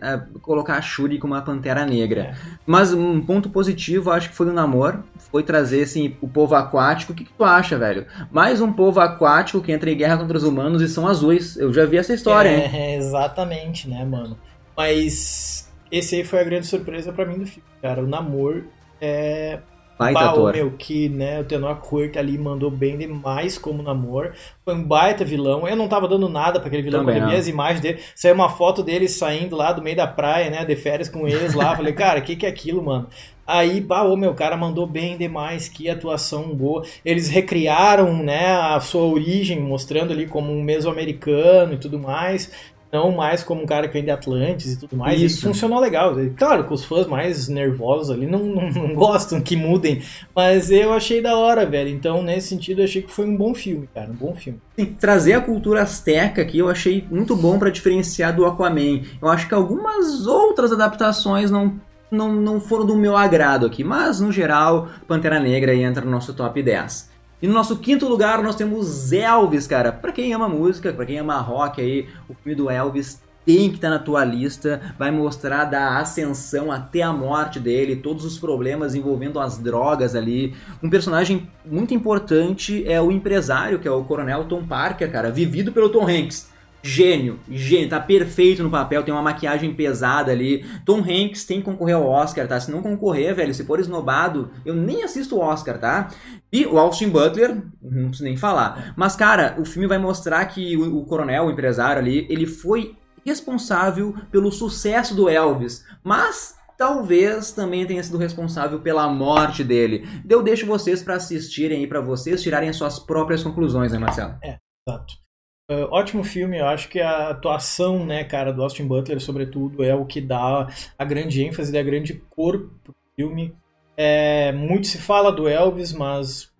a, 0.00 0.14
a 0.14 0.18
colocar 0.40 0.76
a 0.76 0.80
Shuri 0.80 1.18
como 1.18 1.34
uma 1.34 1.42
pantera 1.42 1.84
negra. 1.84 2.20
É. 2.20 2.34
Mas 2.64 2.92
um 2.92 3.20
ponto 3.20 3.50
positivo, 3.50 4.12
acho 4.12 4.28
que 4.28 4.36
foi 4.36 4.46
o 4.46 4.52
namoro. 4.52 5.02
Foi 5.18 5.42
trazer, 5.42 5.82
assim, 5.82 6.16
o 6.20 6.28
povo 6.28 6.54
aquático. 6.54 7.12
O 7.12 7.16
que, 7.16 7.24
que, 7.24 7.32
tu 7.32 7.42
acha, 7.42 7.76
velho? 7.76 8.06
Mais 8.30 8.60
um 8.60 8.72
povo 8.72 9.00
aquático 9.00 9.60
que 9.60 9.72
entra 9.72 9.90
em 9.90 9.96
guerra 9.96 10.18
contra 10.18 10.36
os 10.36 10.44
humanos 10.44 10.80
e 10.80 10.88
são 10.88 11.08
azuis. 11.08 11.56
Eu 11.56 11.72
já 11.72 11.84
vi 11.84 11.96
essa 11.96 12.14
história, 12.14 12.50
é, 12.50 12.66
hein? 12.66 12.94
exatamente, 12.94 13.88
né, 13.88 14.04
mano? 14.04 14.38
Mas 14.76 15.68
esse 15.90 16.14
aí 16.14 16.22
foi 16.22 16.38
a 16.38 16.44
grande 16.44 16.68
surpresa 16.68 17.12
para 17.12 17.26
mim 17.26 17.38
do 17.38 17.46
filme, 17.46 17.68
cara. 17.82 18.04
O 18.04 18.06
namoro 18.06 18.68
é 19.00 19.58
Baita 19.98 20.30
ator. 20.30 20.52
meu, 20.52 20.72
que, 20.72 21.08
né, 21.08 21.40
o 21.40 21.44
Tenor 21.44 21.76
Curta 21.76 22.18
ali 22.18 22.36
mandou 22.36 22.70
bem 22.70 22.98
demais 22.98 23.56
como 23.56 23.82
namor. 23.82 24.32
Foi 24.64 24.74
um 24.74 24.82
baita 24.82 25.24
vilão. 25.24 25.68
Eu 25.68 25.76
não 25.76 25.88
tava 25.88 26.08
dando 26.08 26.28
nada 26.28 26.58
pra 26.58 26.66
aquele 26.66 26.82
vilão, 26.82 27.00
Também 27.00 27.16
quando 27.16 27.24
eu 27.24 27.30
vi 27.30 27.36
as 27.36 27.48
imagens 27.48 27.80
dele. 27.80 28.00
Saiu 28.14 28.34
uma 28.34 28.48
foto 28.48 28.82
dele 28.82 29.08
saindo 29.08 29.54
lá 29.54 29.72
do 29.72 29.82
meio 29.82 29.96
da 29.96 30.06
praia, 30.06 30.50
né, 30.50 30.64
de 30.64 30.74
férias 30.76 31.08
com 31.08 31.28
eles 31.28 31.54
lá. 31.54 31.74
Falei, 31.76 31.92
cara, 31.92 32.20
o 32.20 32.22
que 32.22 32.34
que 32.34 32.46
é 32.46 32.48
aquilo, 32.48 32.82
mano? 32.82 33.08
Aí, 33.46 33.78
bah, 33.78 34.04
meu 34.16 34.32
cara 34.32 34.56
mandou 34.56 34.86
bem 34.86 35.18
demais, 35.18 35.68
que 35.68 35.90
atuação 35.90 36.54
boa. 36.54 36.82
Eles 37.04 37.28
recriaram, 37.28 38.16
né, 38.16 38.52
a 38.52 38.80
sua 38.80 39.02
origem, 39.02 39.60
mostrando 39.60 40.12
ali 40.12 40.26
como 40.26 40.50
um 40.50 40.62
meso-americano 40.62 41.74
e 41.74 41.76
tudo 41.76 41.98
mais 41.98 42.50
não 42.94 43.10
mais 43.10 43.42
como 43.42 43.60
um 43.60 43.66
cara 43.66 43.88
que 43.88 43.92
vem 43.92 44.04
de 44.04 44.10
Atlantis 44.12 44.74
e 44.74 44.78
tudo 44.78 44.96
mais. 44.96 45.20
Isso. 45.20 45.38
E 45.38 45.42
funcionou 45.42 45.80
legal. 45.80 46.14
Claro 46.36 46.64
que 46.64 46.72
os 46.72 46.84
fãs 46.84 47.08
mais 47.08 47.48
nervosos 47.48 48.10
ali 48.10 48.24
não, 48.24 48.38
não, 48.38 48.70
não, 48.70 48.94
gostam 48.94 49.40
que 49.40 49.56
mudem, 49.56 50.00
mas 50.34 50.70
eu 50.70 50.92
achei 50.92 51.20
da 51.20 51.36
hora, 51.36 51.66
velho. 51.66 51.90
Então, 51.90 52.22
nesse 52.22 52.48
sentido, 52.48 52.80
eu 52.80 52.84
achei 52.84 53.02
que 53.02 53.10
foi 53.10 53.26
um 53.26 53.36
bom 53.36 53.52
filme, 53.52 53.88
cara. 53.92 54.10
Um 54.10 54.14
bom 54.14 54.34
filme. 54.34 54.60
Sim, 54.78 54.86
trazer 54.86 55.32
a 55.32 55.40
cultura 55.40 55.82
azteca 55.82 56.40
aqui 56.42 56.58
eu 56.58 56.68
achei 56.68 57.04
muito 57.10 57.34
bom 57.34 57.58
para 57.58 57.70
diferenciar 57.70 58.34
do 58.34 58.46
Aquaman. 58.46 59.02
Eu 59.20 59.28
acho 59.28 59.48
que 59.48 59.54
algumas 59.54 60.26
outras 60.26 60.72
adaptações 60.72 61.50
não 61.50 61.74
não, 62.10 62.32
não 62.32 62.60
foram 62.60 62.86
do 62.86 62.94
meu 62.94 63.16
agrado 63.16 63.66
aqui, 63.66 63.82
mas 63.82 64.20
no 64.20 64.30
geral, 64.30 64.88
Pantera 65.08 65.40
Negra 65.40 65.74
entra 65.74 66.04
no 66.04 66.10
nosso 66.12 66.32
top 66.32 66.62
10. 66.62 67.10
E 67.44 67.46
no 67.46 67.52
nosso 67.52 67.76
quinto 67.76 68.08
lugar 68.08 68.42
nós 68.42 68.56
temos 68.56 69.12
Elvis, 69.12 69.66
cara. 69.66 69.92
Pra 69.92 70.12
quem 70.12 70.32
ama 70.32 70.48
música, 70.48 70.90
pra 70.94 71.04
quem 71.04 71.18
ama 71.18 71.38
rock 71.40 71.78
aí, 71.78 72.08
o 72.26 72.32
filme 72.32 72.56
do 72.56 72.70
Elvis 72.70 73.20
tem 73.44 73.68
que 73.68 73.74
estar 73.74 73.90
tá 73.90 73.98
na 73.98 73.98
tua 73.98 74.24
lista. 74.24 74.80
Vai 74.98 75.10
mostrar 75.10 75.66
da 75.66 75.98
ascensão 75.98 76.72
até 76.72 77.02
a 77.02 77.12
morte 77.12 77.60
dele, 77.60 77.96
todos 77.96 78.24
os 78.24 78.38
problemas 78.38 78.94
envolvendo 78.94 79.38
as 79.38 79.58
drogas 79.58 80.14
ali. 80.14 80.54
Um 80.82 80.88
personagem 80.88 81.46
muito 81.66 81.92
importante 81.92 82.82
é 82.90 82.98
o 82.98 83.12
empresário, 83.12 83.78
que 83.78 83.86
é 83.86 83.90
o 83.90 84.04
Coronel 84.04 84.44
Tom 84.44 84.64
Parker, 84.64 85.12
cara, 85.12 85.30
vivido 85.30 85.70
pelo 85.70 85.90
Tom 85.90 86.08
Hanks. 86.08 86.53
Gênio, 86.86 87.40
gênio, 87.50 87.88
tá 87.88 87.98
perfeito 87.98 88.62
no 88.62 88.68
papel, 88.68 89.02
tem 89.02 89.14
uma 89.14 89.22
maquiagem 89.22 89.72
pesada 89.72 90.30
ali. 90.30 90.66
Tom 90.84 90.98
Hanks 90.98 91.46
tem 91.46 91.60
que 91.60 91.64
concorrer 91.64 91.96
ao 91.96 92.06
Oscar, 92.06 92.46
tá? 92.46 92.60
Se 92.60 92.70
não 92.70 92.82
concorrer, 92.82 93.34
velho, 93.34 93.54
se 93.54 93.64
for 93.64 93.80
esnobado, 93.80 94.50
eu 94.66 94.74
nem 94.74 95.02
assisto 95.02 95.36
o 95.36 95.40
Oscar, 95.40 95.78
tá? 95.78 96.08
E 96.52 96.66
o 96.66 96.78
Austin 96.78 97.08
Butler, 97.08 97.56
não 97.80 98.08
preciso 98.08 98.24
nem 98.24 98.36
falar. 98.36 98.92
Mas, 98.98 99.16
cara, 99.16 99.56
o 99.58 99.64
filme 99.64 99.88
vai 99.88 99.96
mostrar 99.96 100.44
que 100.44 100.76
o, 100.76 100.98
o 100.98 101.06
coronel, 101.06 101.46
o 101.46 101.50
empresário 101.50 102.02
ali, 102.02 102.26
ele 102.28 102.44
foi 102.44 102.94
responsável 103.24 104.14
pelo 104.30 104.52
sucesso 104.52 105.14
do 105.14 105.26
Elvis. 105.26 105.86
Mas 106.04 106.54
talvez 106.76 107.50
também 107.50 107.86
tenha 107.86 108.02
sido 108.02 108.18
responsável 108.18 108.80
pela 108.80 109.08
morte 109.08 109.64
dele. 109.64 110.06
Eu 110.28 110.42
deixo 110.42 110.66
vocês 110.66 111.02
para 111.02 111.14
assistirem 111.14 111.82
e 111.82 111.86
para 111.86 112.02
vocês 112.02 112.42
tirarem 112.42 112.68
as 112.68 112.76
suas 112.76 112.98
próprias 112.98 113.42
conclusões, 113.42 113.90
né, 113.90 113.98
Marcelo? 113.98 114.36
É, 114.44 114.58
exato. 114.86 115.23
Uh, 115.70 115.88
ótimo 115.90 116.22
filme, 116.22 116.58
eu 116.58 116.66
acho 116.66 116.90
que 116.90 117.00
a 117.00 117.30
atuação, 117.30 118.04
né, 118.04 118.22
cara, 118.22 118.52
do 118.52 118.62
Austin 118.62 118.86
Butler, 118.86 119.18
sobretudo, 119.18 119.82
é 119.82 119.94
o 119.94 120.04
que 120.04 120.20
dá 120.20 120.68
a 120.98 121.04
grande 121.06 121.42
ênfase, 121.42 121.76
a 121.76 121.82
grande 121.82 122.14
cor 122.30 122.70
pro 122.82 122.94
filme. 123.16 123.54
É, 123.96 124.52
muito 124.52 124.86
se 124.86 124.98
fala 124.98 125.32
do 125.32 125.48
Elvis, 125.48 125.92
mas 125.92 126.52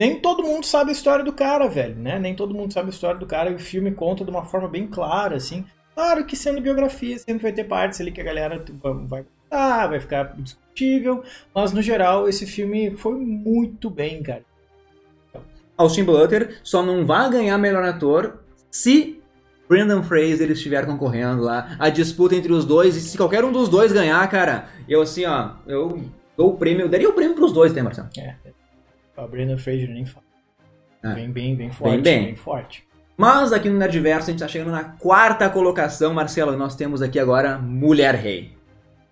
nem 0.00 0.18
todo 0.20 0.42
mundo 0.42 0.64
sabe 0.64 0.90
a 0.90 0.92
história 0.92 1.24
do 1.24 1.32
cara, 1.32 1.68
velho, 1.68 1.96
né? 1.96 2.18
Nem 2.18 2.34
todo 2.34 2.54
mundo 2.54 2.72
sabe 2.72 2.86
a 2.86 2.90
história 2.90 3.20
do 3.20 3.26
cara 3.26 3.50
e 3.50 3.54
o 3.54 3.58
filme 3.58 3.92
conta 3.92 4.24
de 4.24 4.30
uma 4.30 4.44
forma 4.44 4.68
bem 4.68 4.86
clara, 4.86 5.36
assim. 5.36 5.66
Claro 5.94 6.24
que 6.24 6.36
sendo 6.36 6.62
biografia, 6.62 7.18
sempre 7.18 7.42
vai 7.42 7.52
ter 7.52 7.64
partes 7.64 8.00
ali 8.00 8.12
que 8.12 8.20
a 8.20 8.24
galera 8.24 8.64
vai 8.82 9.24
gostar, 9.24 9.88
vai 9.88 10.00
ficar 10.00 10.36
discutível, 10.38 11.22
mas 11.54 11.72
no 11.72 11.82
geral 11.82 12.28
esse 12.28 12.46
filme 12.46 12.92
foi 12.92 13.16
muito 13.16 13.90
bem, 13.90 14.22
cara. 14.22 14.44
Austin 15.78 16.04
Butler 16.04 16.58
só 16.62 16.82
não 16.82 17.06
vai 17.06 17.30
ganhar 17.30 17.56
melhor 17.56 17.84
ator 17.84 18.40
se 18.70 19.22
Brandon 19.68 20.02
Fraser 20.02 20.50
estiver 20.50 20.84
concorrendo 20.84 21.42
lá. 21.42 21.76
A 21.78 21.88
disputa 21.88 22.34
entre 22.34 22.52
os 22.52 22.64
dois, 22.64 22.96
e 22.96 23.00
se 23.00 23.16
qualquer 23.16 23.44
um 23.44 23.52
dos 23.52 23.68
dois 23.68 23.92
ganhar, 23.92 24.28
cara, 24.28 24.68
eu 24.88 25.00
assim, 25.00 25.24
ó, 25.24 25.52
eu 25.66 26.02
dou 26.36 26.50
o 26.50 26.56
prêmio, 26.56 26.82
eu 26.82 26.88
daria 26.88 27.08
o 27.08 27.12
prêmio 27.12 27.36
pros 27.36 27.52
dois, 27.52 27.72
né, 27.72 27.82
Marcelo? 27.82 28.08
É. 28.18 28.34
O 29.16 29.28
Brandon 29.28 29.58
Fraser 29.58 29.88
nem 29.88 30.04
fala. 30.04 30.24
É. 31.02 31.14
Bem, 31.14 31.30
bem, 31.30 31.54
bem 31.54 31.70
forte. 31.70 31.92
Bem, 31.92 32.02
bem. 32.02 32.24
bem 32.26 32.36
forte. 32.36 32.88
Mas 33.16 33.52
aqui 33.52 33.68
no 33.68 33.78
Nerdverso 33.78 34.28
a 34.28 34.30
gente 34.30 34.40
tá 34.40 34.48
chegando 34.48 34.70
na 34.70 34.84
quarta 34.84 35.48
colocação, 35.50 36.14
Marcelo. 36.14 36.56
Nós 36.56 36.76
temos 36.76 37.02
aqui 37.02 37.18
agora 37.18 37.58
Mulher 37.58 38.14
Rei. 38.14 38.57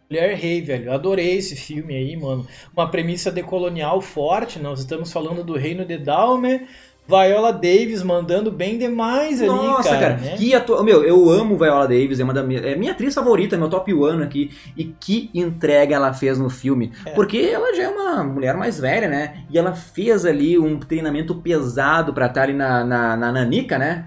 Mulher 0.08 0.36
Rei, 0.36 0.62
velho. 0.62 0.92
Adorei 0.92 1.36
esse 1.36 1.56
filme 1.56 1.94
aí, 1.94 2.16
mano. 2.16 2.46
Uma 2.74 2.88
premissa 2.88 3.30
decolonial 3.30 4.00
forte. 4.00 4.58
Nós 4.58 4.78
estamos 4.80 5.12
falando 5.12 5.42
do 5.42 5.54
reino 5.54 5.84
de 5.84 5.98
Dalmer, 5.98 6.66
Viola 7.08 7.52
Davis 7.52 8.02
mandando 8.02 8.50
bem 8.50 8.78
demais 8.78 9.40
ali, 9.40 9.48
Nossa, 9.48 9.90
cara. 9.90 10.00
cara, 10.00 10.16
né? 10.16 10.36
que 10.36 10.54
atua... 10.54 10.82
Meu, 10.82 11.04
eu 11.04 11.30
amo 11.30 11.56
Viola 11.56 11.86
Davis, 11.86 12.18
é 12.18 12.24
uma 12.24 12.34
da 12.34 12.42
minha, 12.42 12.60
é 12.60 12.74
minha 12.74 12.92
atriz 12.92 13.14
favorita, 13.14 13.56
meu 13.56 13.68
top 13.68 13.92
one 13.94 14.22
aqui. 14.22 14.50
E 14.76 14.84
que 14.84 15.30
entrega 15.32 15.94
ela 15.94 16.12
fez 16.12 16.38
no 16.38 16.50
filme. 16.50 16.92
É. 17.04 17.10
Porque 17.10 17.38
ela 17.38 17.74
já 17.74 17.84
é 17.84 17.88
uma 17.88 18.24
mulher 18.24 18.56
mais 18.56 18.78
velha, 18.80 19.08
né? 19.08 19.44
E 19.48 19.58
ela 19.58 19.72
fez 19.72 20.24
ali 20.24 20.58
um 20.58 20.78
treinamento 20.78 21.34
pesado 21.36 22.12
pra 22.12 22.26
estar 22.26 22.42
ali 22.42 22.52
na, 22.52 22.84
na, 22.84 23.16
na 23.16 23.32
Nanica, 23.32 23.78
né? 23.78 24.06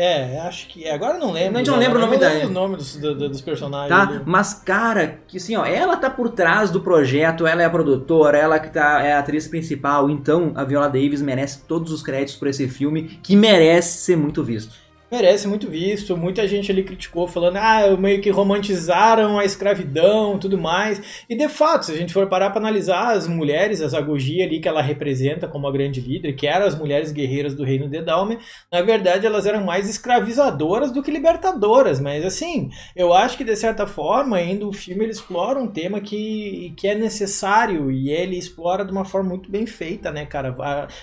É, 0.00 0.40
acho 0.40 0.66
que. 0.68 0.88
Agora 0.88 1.14
eu 1.14 1.20
não 1.20 1.32
lembro. 1.32 1.56
A 1.56 1.58
gente 1.58 1.70
não 1.70 1.78
lembra 1.78 1.98
o 1.98 2.00
nome 2.00 2.12
não 2.14 2.20
da- 2.20 2.28
lembro 2.28 2.48
o 2.48 2.52
nome 2.52 2.76
dos, 2.76 2.96
do- 2.96 3.14
do- 3.14 3.28
dos 3.28 3.40
personagens. 3.40 3.88
Tá? 3.90 4.22
Mas, 4.24 4.54
cara, 4.54 5.18
que 5.28 5.36
assim, 5.36 5.56
ó, 5.56 5.64
ela 5.66 5.96
tá 5.96 6.08
por 6.08 6.30
trás 6.30 6.70
do 6.70 6.80
projeto, 6.80 7.46
ela 7.46 7.62
é 7.62 7.64
a 7.64 7.70
produtora, 7.70 8.38
ela 8.38 8.58
que 8.58 8.70
tá, 8.70 9.02
é 9.02 9.12
a 9.12 9.18
atriz 9.18 9.46
principal, 9.48 10.08
então 10.08 10.52
a 10.54 10.64
Viola 10.64 10.86
Davis 10.88 11.20
merece 11.20 11.62
todos 11.66 11.92
os 11.92 12.02
créditos 12.02 12.36
por 12.36 12.48
esse 12.48 12.66
filme, 12.68 13.18
que 13.22 13.36
merece 13.36 13.98
ser 13.98 14.16
muito 14.16 14.42
visto. 14.42 14.74
Merece 15.10 15.48
muito 15.48 15.68
visto, 15.68 16.16
muita 16.16 16.46
gente 16.46 16.70
ali 16.70 16.84
criticou, 16.84 17.26
falando, 17.26 17.56
ah, 17.56 17.96
meio 17.98 18.20
que 18.20 18.30
romantizaram 18.30 19.38
a 19.38 19.44
escravidão 19.44 20.38
tudo 20.38 20.56
mais. 20.56 21.24
E 21.28 21.34
de 21.36 21.48
fato, 21.48 21.86
se 21.86 21.92
a 21.92 21.96
gente 21.96 22.12
for 22.12 22.28
parar 22.28 22.50
para 22.50 22.60
analisar 22.60 23.12
as 23.16 23.26
mulheres, 23.26 23.80
as 23.80 23.92
Agogia 23.92 24.44
ali 24.44 24.60
que 24.60 24.68
ela 24.68 24.80
representa 24.80 25.48
como 25.48 25.66
a 25.66 25.72
grande 25.72 26.00
líder, 26.00 26.34
que 26.34 26.46
eram 26.46 26.66
as 26.66 26.78
mulheres 26.78 27.10
guerreiras 27.10 27.54
do 27.54 27.64
reino 27.64 27.88
de 27.88 28.00
Dalme, 28.00 28.38
na 28.70 28.82
verdade 28.82 29.26
elas 29.26 29.46
eram 29.46 29.64
mais 29.64 29.88
escravizadoras 29.90 30.92
do 30.92 31.02
que 31.02 31.10
libertadoras. 31.10 32.00
Mas 32.00 32.24
assim, 32.24 32.70
eu 32.94 33.12
acho 33.12 33.36
que 33.36 33.44
de 33.44 33.56
certa 33.56 33.86
forma, 33.86 34.36
ainda 34.36 34.66
o 34.66 34.72
filme 34.72 35.04
ele 35.04 35.12
explora 35.12 35.58
um 35.58 35.66
tema 35.66 36.00
que, 36.00 36.72
que 36.76 36.86
é 36.86 36.94
necessário 36.94 37.90
e 37.90 38.10
ele 38.10 38.36
explora 38.38 38.84
de 38.84 38.92
uma 38.92 39.04
forma 39.04 39.30
muito 39.30 39.50
bem 39.50 39.66
feita, 39.66 40.10
né, 40.10 40.24
cara? 40.24 40.56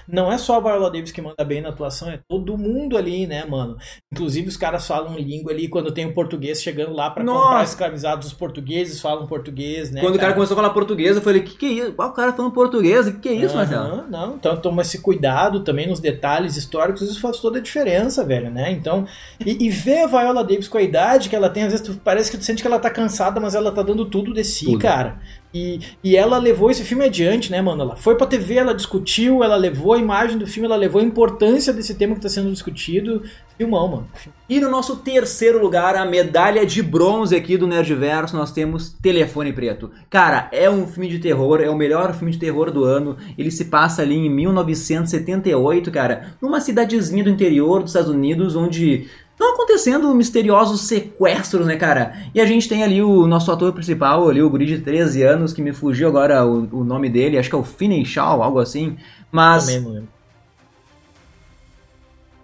Não 0.07 0.31
é 0.31 0.37
só 0.37 0.55
a 0.57 0.59
Viola 0.61 0.89
Davis 0.89 1.11
que 1.11 1.21
manda 1.21 1.43
bem 1.43 1.61
na 1.61 1.69
atuação, 1.69 2.09
é 2.09 2.19
todo 2.27 2.57
mundo 2.57 2.97
ali, 2.97 3.27
né, 3.27 3.45
mano? 3.45 3.77
Inclusive, 4.13 4.47
os 4.47 4.55
caras 4.57 4.87
falam 4.87 5.17
língua 5.17 5.51
ali 5.51 5.67
quando 5.67 5.91
tem 5.91 6.05
um 6.05 6.13
português 6.13 6.61
chegando 6.61 6.93
lá 6.93 7.09
pra 7.09 7.23
Nossa! 7.23 7.43
comprar 7.43 7.63
escravizados. 7.63 8.27
Os 8.27 8.33
portugueses 8.33 9.01
falam 9.01 9.27
português, 9.27 9.91
né? 9.91 10.01
Quando 10.01 10.15
o 10.15 10.19
cara 10.19 10.33
começou 10.33 10.55
a 10.55 10.61
falar 10.61 10.73
português, 10.73 11.15
eu 11.15 11.21
falei, 11.21 11.41
que 11.41 11.55
que 11.57 11.65
é 11.65 11.69
isso? 11.69 11.95
Ah, 11.97 12.07
o 12.07 12.13
cara 12.13 12.31
falando 12.33 12.51
português, 12.53 13.05
que 13.07 13.19
que 13.19 13.29
é 13.29 13.33
isso, 13.33 13.55
Marcelo? 13.55 13.85
Aham, 13.85 14.05
Não, 14.09 14.35
então 14.35 14.55
toma 14.57 14.81
esse 14.81 15.01
cuidado 15.01 15.59
também 15.61 15.87
nos 15.87 15.99
detalhes 15.99 16.55
históricos, 16.55 17.01
isso 17.01 17.19
faz 17.19 17.39
toda 17.39 17.59
a 17.59 17.61
diferença, 17.61 18.23
velho, 18.23 18.49
né? 18.49 18.71
Então, 18.71 19.05
e, 19.45 19.65
e 19.65 19.69
ver 19.69 20.03
a 20.03 20.07
Viola 20.07 20.43
Davis 20.43 20.67
com 20.67 20.77
a 20.77 20.81
idade 20.81 21.29
que 21.29 21.35
ela 21.35 21.49
tem, 21.49 21.63
às 21.63 21.71
vezes 21.73 21.85
tu, 21.85 21.99
parece 22.03 22.31
que 22.31 22.37
tu 22.37 22.45
sente 22.45 22.61
que 22.61 22.67
ela 22.67 22.79
tá 22.79 22.89
cansada, 22.89 23.39
mas 23.39 23.55
ela 23.55 23.71
tá 23.71 23.81
dando 23.81 24.05
tudo 24.05 24.33
de 24.33 24.43
si, 24.43 24.65
Tudo. 24.65 24.79
cara. 24.79 25.19
E, 25.57 25.79
e 26.03 26.15
ela 26.15 26.37
levou 26.37 26.69
esse 26.69 26.83
filme 26.83 27.05
adiante, 27.05 27.51
né, 27.51 27.61
mano? 27.61 27.81
Ela 27.81 27.95
foi 27.95 28.15
pra 28.15 28.27
TV, 28.27 28.55
ela 28.55 28.75
discutiu, 28.75 29.43
ela 29.43 29.55
levou 29.55 29.93
a 29.93 29.97
imagem 29.97 30.37
do 30.37 30.45
filme, 30.45 30.67
ela 30.67 30.75
levou 30.75 31.01
a 31.01 31.03
importância 31.03 31.73
desse 31.73 31.95
tema 31.95 32.13
que 32.13 32.21
tá 32.21 32.29
sendo 32.29 32.51
discutido. 32.51 33.23
Filmão, 33.57 33.87
mano. 33.87 34.07
E 34.47 34.59
no 34.59 34.69
nosso 34.69 34.97
terceiro 34.97 35.59
lugar, 35.59 35.95
a 35.95 36.05
medalha 36.05 36.63
de 36.63 36.83
bronze 36.83 37.35
aqui 37.35 37.57
do 37.57 37.65
Nerdverso, 37.65 38.37
nós 38.37 38.51
temos 38.51 38.93
Telefone 39.01 39.51
Preto. 39.51 39.89
Cara, 40.11 40.47
é 40.51 40.69
um 40.69 40.85
filme 40.85 41.09
de 41.09 41.17
terror, 41.17 41.59
é 41.59 41.69
o 41.69 41.75
melhor 41.75 42.13
filme 42.13 42.31
de 42.31 42.37
terror 42.37 42.69
do 42.69 42.83
ano. 42.83 43.17
Ele 43.35 43.49
se 43.49 43.65
passa 43.65 44.03
ali 44.03 44.15
em 44.15 44.29
1978, 44.29 45.89
cara, 45.89 46.35
numa 46.39 46.61
cidadezinha 46.61 47.23
do 47.23 47.31
interior 47.31 47.81
dos 47.81 47.89
Estados 47.89 48.11
Unidos, 48.11 48.55
onde 48.55 49.07
estão 49.37 49.53
acontecendo 49.53 50.13
misteriosos 50.15 50.81
sequestros, 50.81 51.67
né, 51.67 51.75
cara? 51.75 52.13
E 52.33 52.41
a 52.41 52.45
gente 52.45 52.67
tem 52.67 52.83
ali 52.83 53.03
o 53.03 53.27
nosso 53.27 53.51
ator 53.51 53.71
principal, 53.71 54.27
ali, 54.27 54.41
o 54.41 54.49
guri 54.49 54.65
de 54.65 54.79
13 54.79 55.21
anos, 55.21 55.53
que 55.53 55.61
me 55.61 55.71
fugiu 55.71 56.07
agora 56.07 56.43
o, 56.43 56.67
o 56.79 56.83
nome 56.83 57.07
dele, 57.07 57.37
acho 57.37 57.47
que 57.47 57.55
é 57.55 57.59
o 57.59 57.63
Finney 57.63 58.03
Shaw, 58.03 58.41
algo 58.41 58.59
assim. 58.59 58.97
Mas 59.31 59.67
Também 59.67 59.81
não 59.81 59.91
lembro. 59.91 60.16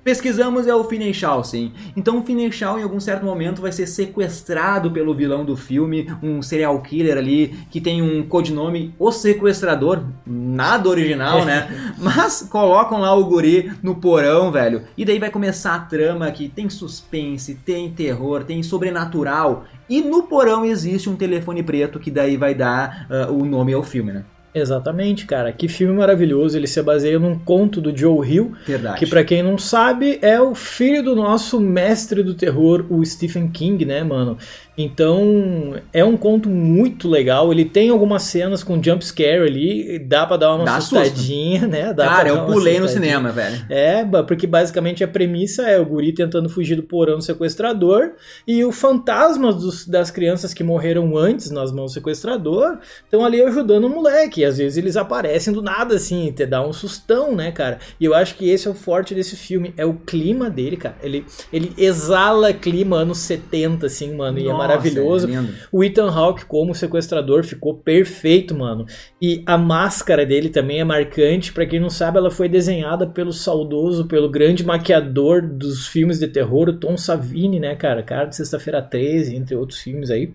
Pesquisamos 0.03 0.67
é 0.67 0.75
o 0.75 0.83
Finney 0.83 1.13
Shaw, 1.13 1.43
sim. 1.43 1.71
Então 1.95 2.19
o 2.19 2.23
Finney 2.23 2.51
Shaw 2.51 2.77
em 2.77 2.83
algum 2.83 2.99
certo 2.99 3.25
momento 3.25 3.61
vai 3.61 3.71
ser 3.71 3.87
sequestrado 3.87 4.91
pelo 4.91 5.13
vilão 5.13 5.45
do 5.45 5.55
filme, 5.55 6.11
um 6.21 6.41
serial 6.41 6.79
killer 6.81 7.17
ali 7.17 7.55
que 7.69 7.79
tem 7.79 8.01
um 8.01 8.27
codinome 8.27 8.93
O 8.99 9.11
Sequestrador, 9.11 10.03
nada 10.25 10.89
original, 10.89 11.45
né? 11.45 11.67
Mas 11.97 12.45
colocam 12.49 12.99
lá 12.99 13.13
o 13.13 13.25
guri 13.25 13.71
no 13.81 13.95
porão, 13.95 14.51
velho. 14.51 14.83
E 14.97 15.05
daí 15.05 15.19
vai 15.19 15.31
começar 15.31 15.75
a 15.75 15.79
trama 15.79 16.29
que 16.31 16.49
tem 16.49 16.69
suspense, 16.69 17.55
tem 17.55 17.89
terror, 17.89 18.43
tem 18.43 18.61
sobrenatural. 18.61 19.63
E 19.89 20.01
no 20.01 20.23
porão 20.23 20.65
existe 20.65 21.09
um 21.09 21.15
telefone 21.15 21.63
preto 21.63 21.99
que 21.99 22.11
daí 22.11 22.35
vai 22.35 22.53
dar 22.53 23.07
ah, 23.09 23.31
o 23.31 23.45
nome 23.45 23.73
ao 23.73 23.83
filme, 23.83 24.11
né? 24.11 24.25
Exatamente, 24.53 25.25
cara. 25.25 25.51
Que 25.51 25.67
filme 25.67 25.93
maravilhoso. 25.95 26.57
Ele 26.57 26.67
se 26.67 26.81
baseia 26.81 27.17
num 27.19 27.37
conto 27.37 27.81
do 27.81 27.95
Joe 27.95 28.27
Hill, 28.27 28.53
Verdade. 28.65 28.99
que 28.99 29.07
pra 29.07 29.23
quem 29.23 29.41
não 29.41 29.57
sabe 29.57 30.19
é 30.21 30.39
o 30.39 30.53
filho 30.53 31.01
do 31.03 31.15
nosso 31.15 31.59
mestre 31.59 32.21
do 32.23 32.33
terror, 32.33 32.85
o 32.89 33.03
Stephen 33.05 33.47
King, 33.49 33.85
né, 33.85 34.03
mano? 34.03 34.37
Então, 34.75 35.75
é 35.93 36.03
um 36.03 36.17
conto 36.17 36.49
muito 36.49 37.07
legal. 37.07 37.51
Ele 37.51 37.63
tem 37.63 37.89
algumas 37.89 38.23
cenas 38.23 38.63
com 38.63 38.81
jump 38.81 39.05
scare 39.05 39.43
ali, 39.47 39.99
dá 39.99 40.25
pra 40.25 40.35
dar 40.37 40.55
uma 40.55 40.65
Dá 40.65 40.77
assustadinha, 40.77 41.67
né? 41.67 41.93
Dá 41.93 42.07
Cara, 42.07 42.29
eu 42.29 42.45
pulei 42.45 42.79
no 42.79 42.87
cinema, 42.87 43.31
velho. 43.31 43.65
É, 43.69 44.03
porque 44.27 44.47
basicamente 44.47 45.03
a 45.03 45.07
premissa 45.07 45.63
é 45.63 45.79
o 45.79 45.85
guri 45.85 46.11
tentando 46.11 46.49
fugir 46.49 46.75
do 46.75 46.83
porão 46.83 47.17
do 47.17 47.23
sequestrador 47.23 48.13
e 48.47 48.63
o 48.65 48.71
fantasma 48.71 49.53
dos- 49.53 49.87
das 49.87 50.09
crianças 50.09 50.53
que 50.53 50.63
morreram 50.63 51.15
antes 51.17 51.51
nas 51.51 51.71
mãos 51.71 51.91
do 51.91 51.93
sequestrador 51.93 52.79
estão 53.03 53.23
ali 53.23 53.41
ajudando 53.43 53.85
o 53.85 53.89
moleque. 53.89 54.42
E 54.43 54.45
às 54.45 54.57
vezes 54.57 54.77
eles 54.77 54.97
aparecem 54.97 55.53
do 55.53 55.61
nada, 55.61 55.95
assim, 55.95 56.29
te 56.33 56.45
dá 56.45 56.65
um 56.65 56.73
sustão, 56.73 57.33
né, 57.33 57.49
cara? 57.49 57.79
E 57.97 58.03
eu 58.03 58.13
acho 58.13 58.35
que 58.35 58.49
esse 58.49 58.67
é 58.67 58.71
o 58.71 58.73
forte 58.73 59.15
desse 59.15 59.37
filme, 59.37 59.73
é 59.77 59.85
o 59.85 59.93
clima 59.93 60.49
dele, 60.49 60.75
cara. 60.75 60.97
Ele, 61.01 61.25
ele 61.51 61.73
exala 61.77 62.51
clima 62.51 62.97
anos 62.97 63.19
70, 63.19 63.85
assim, 63.85 64.13
mano, 64.13 64.37
e 64.37 64.43
é 64.43 64.45
Nossa, 64.47 64.57
maravilhoso. 64.57 65.29
é. 65.29 65.45
O 65.71 65.81
Ethan 65.81 66.09
Hawke 66.09 66.45
como 66.45 66.75
sequestrador 66.75 67.45
ficou 67.45 67.75
perfeito, 67.75 68.53
mano. 68.53 68.85
E 69.21 69.41
a 69.45 69.57
máscara 69.57 70.25
dele 70.25 70.49
também 70.49 70.81
é 70.81 70.83
marcante. 70.83 71.53
Pra 71.53 71.65
quem 71.65 71.79
não 71.79 71.89
sabe, 71.89 72.17
ela 72.17 72.29
foi 72.29 72.49
desenhada 72.49 73.07
pelo 73.07 73.31
saudoso, 73.31 74.07
pelo 74.07 74.29
grande 74.29 74.65
maquiador 74.65 75.41
dos 75.41 75.87
filmes 75.87 76.19
de 76.19 76.27
terror, 76.27 76.67
o 76.67 76.77
Tom 76.77 76.97
Savini, 76.97 77.61
né, 77.61 77.75
cara? 77.75 78.03
Cara 78.03 78.25
de 78.25 78.35
Sexta-feira 78.35 78.81
13, 78.81 79.37
entre 79.37 79.55
outros 79.55 79.79
filmes 79.79 80.11
aí. 80.11 80.33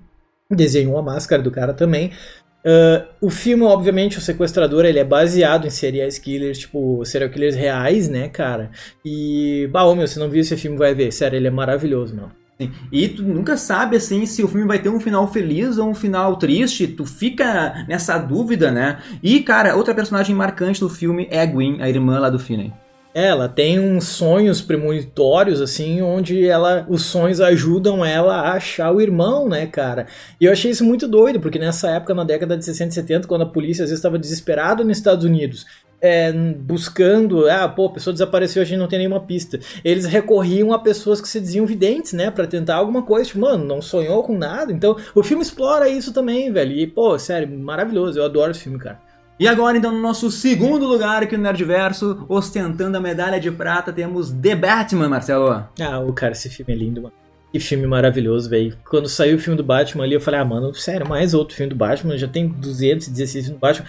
Desenhou 0.50 0.96
a 0.96 1.02
máscara 1.02 1.42
do 1.42 1.50
cara 1.50 1.74
também. 1.74 2.10
Ah, 2.64 3.06
o 3.20 3.30
filme, 3.30 3.64
obviamente, 3.64 4.18
o 4.18 4.20
sequestrador, 4.20 4.84
ele 4.84 4.98
é 4.98 5.04
baseado 5.04 5.66
em 5.66 5.70
serial 5.70 6.08
killers, 6.22 6.58
tipo, 6.58 7.04
serial 7.04 7.30
killers 7.30 7.56
reais, 7.56 8.08
né, 8.08 8.28
cara? 8.28 8.70
E, 9.04 9.68
bah, 9.72 9.84
ô, 9.84 9.94
meu, 9.94 10.06
se 10.06 10.18
não 10.18 10.28
viu 10.28 10.40
esse 10.40 10.56
filme, 10.56 10.76
vai 10.76 10.94
ver. 10.94 11.12
Sério, 11.12 11.36
ele 11.36 11.48
é 11.48 11.50
maravilhoso. 11.50 12.14
Sim. 12.60 12.72
E 12.90 13.08
tu 13.08 13.22
nunca 13.22 13.56
sabe 13.56 13.96
assim 13.96 14.26
se 14.26 14.42
o 14.42 14.48
filme 14.48 14.66
vai 14.66 14.80
ter 14.80 14.88
um 14.88 14.98
final 14.98 15.28
feliz 15.28 15.78
ou 15.78 15.88
um 15.88 15.94
final 15.94 16.36
triste, 16.36 16.88
tu 16.88 17.06
fica 17.06 17.86
nessa 17.88 18.18
dúvida, 18.18 18.72
né? 18.72 18.98
E 19.22 19.40
cara, 19.40 19.76
outra 19.76 19.94
personagem 19.94 20.34
marcante 20.34 20.80
do 20.80 20.88
filme 20.88 21.28
é 21.30 21.40
a 21.40 21.46
Gwen, 21.46 21.80
a 21.80 21.88
irmã 21.88 22.18
lá 22.18 22.28
do 22.28 22.38
Finney. 22.38 22.72
Ela 23.14 23.48
tem 23.48 23.80
uns 23.80 24.04
sonhos 24.04 24.60
premonitórios, 24.60 25.60
assim, 25.60 26.02
onde 26.02 26.46
ela, 26.46 26.86
os 26.88 27.02
sonhos 27.02 27.40
ajudam 27.40 28.04
ela 28.04 28.36
a 28.36 28.52
achar 28.52 28.92
o 28.92 29.00
irmão, 29.00 29.48
né, 29.48 29.66
cara? 29.66 30.06
E 30.40 30.44
eu 30.44 30.52
achei 30.52 30.70
isso 30.70 30.84
muito 30.84 31.08
doido, 31.08 31.40
porque 31.40 31.58
nessa 31.58 31.90
época, 31.90 32.14
na 32.14 32.22
década 32.22 32.56
de 32.56 32.64
60 32.64 32.90
e 32.90 32.94
70, 32.94 33.26
quando 33.26 33.42
a 33.42 33.46
polícia 33.46 33.82
às 33.82 33.90
vezes 33.90 33.98
estava 33.98 34.18
desesperada 34.18 34.84
nos 34.84 34.98
Estados 34.98 35.24
Unidos, 35.24 35.66
é, 36.00 36.32
buscando, 36.32 37.48
ah, 37.48 37.68
pô, 37.68 37.86
a 37.86 37.92
pessoa 37.92 38.12
desapareceu, 38.12 38.62
a 38.62 38.64
gente 38.64 38.78
não 38.78 38.88
tem 38.88 39.00
nenhuma 39.00 39.20
pista. 39.20 39.58
Eles 39.84 40.04
recorriam 40.04 40.72
a 40.72 40.78
pessoas 40.78 41.20
que 41.20 41.28
se 41.28 41.40
diziam 41.40 41.66
videntes, 41.66 42.12
né, 42.12 42.30
Pra 42.30 42.46
tentar 42.46 42.76
alguma 42.76 43.02
coisa, 43.02 43.26
tipo, 43.26 43.40
mano, 43.40 43.64
não 43.64 43.82
sonhou 43.82 44.22
com 44.22 44.36
nada. 44.36 44.72
Então, 44.72 44.96
o 45.14 45.22
filme 45.22 45.42
explora 45.42 45.88
isso 45.88 46.12
também, 46.12 46.52
velho. 46.52 46.72
E, 46.72 46.86
pô, 46.86 47.18
sério, 47.18 47.48
maravilhoso, 47.58 48.18
eu 48.18 48.24
adoro 48.24 48.52
esse 48.52 48.60
filme, 48.60 48.78
cara. 48.78 49.07
E 49.38 49.46
agora, 49.46 49.78
então, 49.78 49.92
no 49.92 50.00
nosso 50.00 50.32
segundo 50.32 50.84
lugar 50.84 51.22
aqui 51.22 51.36
no 51.36 51.44
Nerdverso, 51.44 52.26
ostentando 52.28 52.96
a 52.96 53.00
medalha 53.00 53.38
de 53.38 53.52
prata, 53.52 53.92
temos 53.92 54.32
The 54.32 54.56
Batman, 54.56 55.08
Marcelo. 55.08 55.64
Ah, 55.80 56.00
o 56.00 56.12
cara, 56.12 56.32
esse 56.32 56.50
filme 56.50 56.72
é 56.72 56.76
lindo, 56.76 57.02
mano. 57.02 57.14
Que 57.52 57.60
filme 57.60 57.86
maravilhoso, 57.86 58.50
velho. 58.50 58.76
Quando 58.84 59.08
saiu 59.08 59.36
o 59.36 59.38
filme 59.38 59.56
do 59.56 59.62
Batman 59.62 60.02
ali, 60.02 60.14
eu 60.14 60.20
falei, 60.20 60.40
ah, 60.40 60.44
mano, 60.44 60.74
sério, 60.74 61.08
mais 61.08 61.34
outro 61.34 61.56
filme 61.56 61.70
do 61.70 61.76
Batman, 61.76 62.18
já 62.18 62.26
tem 62.26 62.48
216 62.48 63.46
filmes 63.46 63.58
do 63.58 63.60
Batman. 63.60 63.86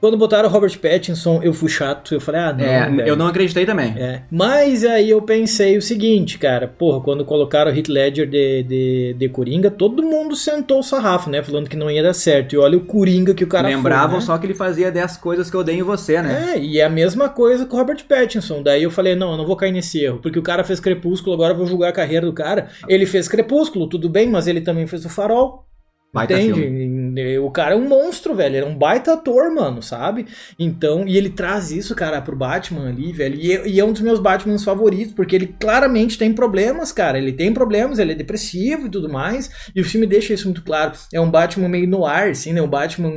Quando 0.00 0.16
botaram 0.16 0.48
o 0.48 0.52
Robert 0.52 0.78
Pattinson, 0.78 1.42
eu 1.42 1.52
fui 1.52 1.68
chato, 1.68 2.14
eu 2.14 2.20
falei, 2.20 2.40
ah, 2.40 2.52
não, 2.54 2.64
é, 2.64 2.90
velho. 2.90 3.08
eu 3.08 3.16
não 3.16 3.26
acreditei 3.26 3.66
também. 3.66 3.94
É. 3.98 4.22
Mas 4.30 4.82
aí 4.82 5.10
eu 5.10 5.20
pensei 5.20 5.76
o 5.76 5.82
seguinte, 5.82 6.38
cara, 6.38 6.66
porra, 6.66 7.00
quando 7.02 7.22
colocaram 7.22 7.70
o 7.70 7.74
Heath 7.74 7.88
Ledger 7.88 8.26
de, 8.26 8.62
de, 8.62 9.16
de 9.18 9.28
Coringa, 9.28 9.70
todo 9.70 10.02
mundo 10.02 10.34
sentou 10.34 10.80
o 10.80 10.82
sarrafo, 10.82 11.28
né? 11.28 11.42
Falando 11.42 11.68
que 11.68 11.76
não 11.76 11.90
ia 11.90 12.02
dar 12.02 12.14
certo. 12.14 12.54
E 12.54 12.58
olha 12.58 12.78
o 12.78 12.80
Coringa 12.80 13.34
que 13.34 13.44
o 13.44 13.46
cara 13.46 13.68
Lembravam 13.68 14.12
foi, 14.12 14.20
né? 14.20 14.26
só 14.26 14.38
que 14.38 14.46
ele 14.46 14.54
fazia 14.54 14.90
10 14.90 15.18
coisas 15.18 15.50
que 15.50 15.56
eu 15.56 15.60
odeio 15.60 15.80
em 15.80 15.82
você, 15.82 16.22
né? 16.22 16.54
É, 16.54 16.58
e 16.58 16.78
é 16.78 16.84
a 16.84 16.90
mesma 16.90 17.28
coisa 17.28 17.66
com 17.66 17.76
o 17.76 17.78
Robert 17.78 18.02
Pattinson. 18.08 18.62
Daí 18.62 18.82
eu 18.82 18.90
falei, 18.90 19.14
não, 19.14 19.32
eu 19.32 19.36
não 19.36 19.46
vou 19.46 19.56
cair 19.56 19.72
nesse 19.72 20.02
erro, 20.02 20.18
porque 20.22 20.38
o 20.38 20.42
cara 20.42 20.64
fez 20.64 20.80
Crepúsculo, 20.80 21.34
agora 21.34 21.52
eu 21.52 21.58
vou 21.58 21.66
julgar 21.66 21.90
a 21.90 21.92
carreira 21.92 22.24
do 22.24 22.32
cara. 22.32 22.68
Ele 22.88 23.04
fez 23.04 23.28
Crepúsculo, 23.28 23.86
tudo 23.86 24.08
bem, 24.08 24.30
mas 24.30 24.46
ele 24.46 24.62
também 24.62 24.86
fez 24.86 25.04
o 25.04 25.10
Farol. 25.10 25.66
Baita 26.12 26.34
Entende? 26.34 26.60
filme. 26.60 27.38
O 27.38 27.50
cara 27.50 27.74
é 27.74 27.76
um 27.76 27.88
monstro, 27.88 28.34
velho. 28.34 28.56
Ele 28.56 28.64
é 28.64 28.68
um 28.68 28.76
baita 28.76 29.12
ator, 29.12 29.54
mano, 29.54 29.80
sabe? 29.82 30.26
Então, 30.58 31.06
e 31.06 31.16
ele 31.16 31.30
traz 31.30 31.70
isso, 31.70 31.94
cara, 31.94 32.20
pro 32.20 32.34
Batman 32.36 32.88
ali, 32.88 33.12
velho. 33.12 33.36
E, 33.36 33.52
é- 33.52 33.68
e 33.68 33.78
é 33.80 33.84
um 33.84 33.92
dos 33.92 34.00
meus 34.00 34.18
Batmans 34.18 34.64
favoritos, 34.64 35.14
porque 35.14 35.36
ele 35.36 35.54
claramente 35.60 36.18
tem 36.18 36.32
problemas, 36.32 36.90
cara. 36.90 37.16
Ele 37.18 37.32
tem 37.32 37.52
problemas, 37.54 37.98
ele 37.98 38.12
é 38.12 38.14
depressivo 38.16 38.86
e 38.86 38.90
tudo 38.90 39.08
mais. 39.08 39.50
E 39.74 39.80
o 39.80 39.84
filme 39.84 40.06
deixa 40.06 40.34
isso 40.34 40.46
muito 40.46 40.64
claro. 40.64 40.92
É 41.12 41.20
um 41.20 41.30
Batman 41.30 41.68
meio 41.68 41.86
no 41.88 42.04
ar, 42.04 42.30
assim, 42.30 42.52
né? 42.52 42.60
Um 42.60 42.68
Batman 42.68 43.12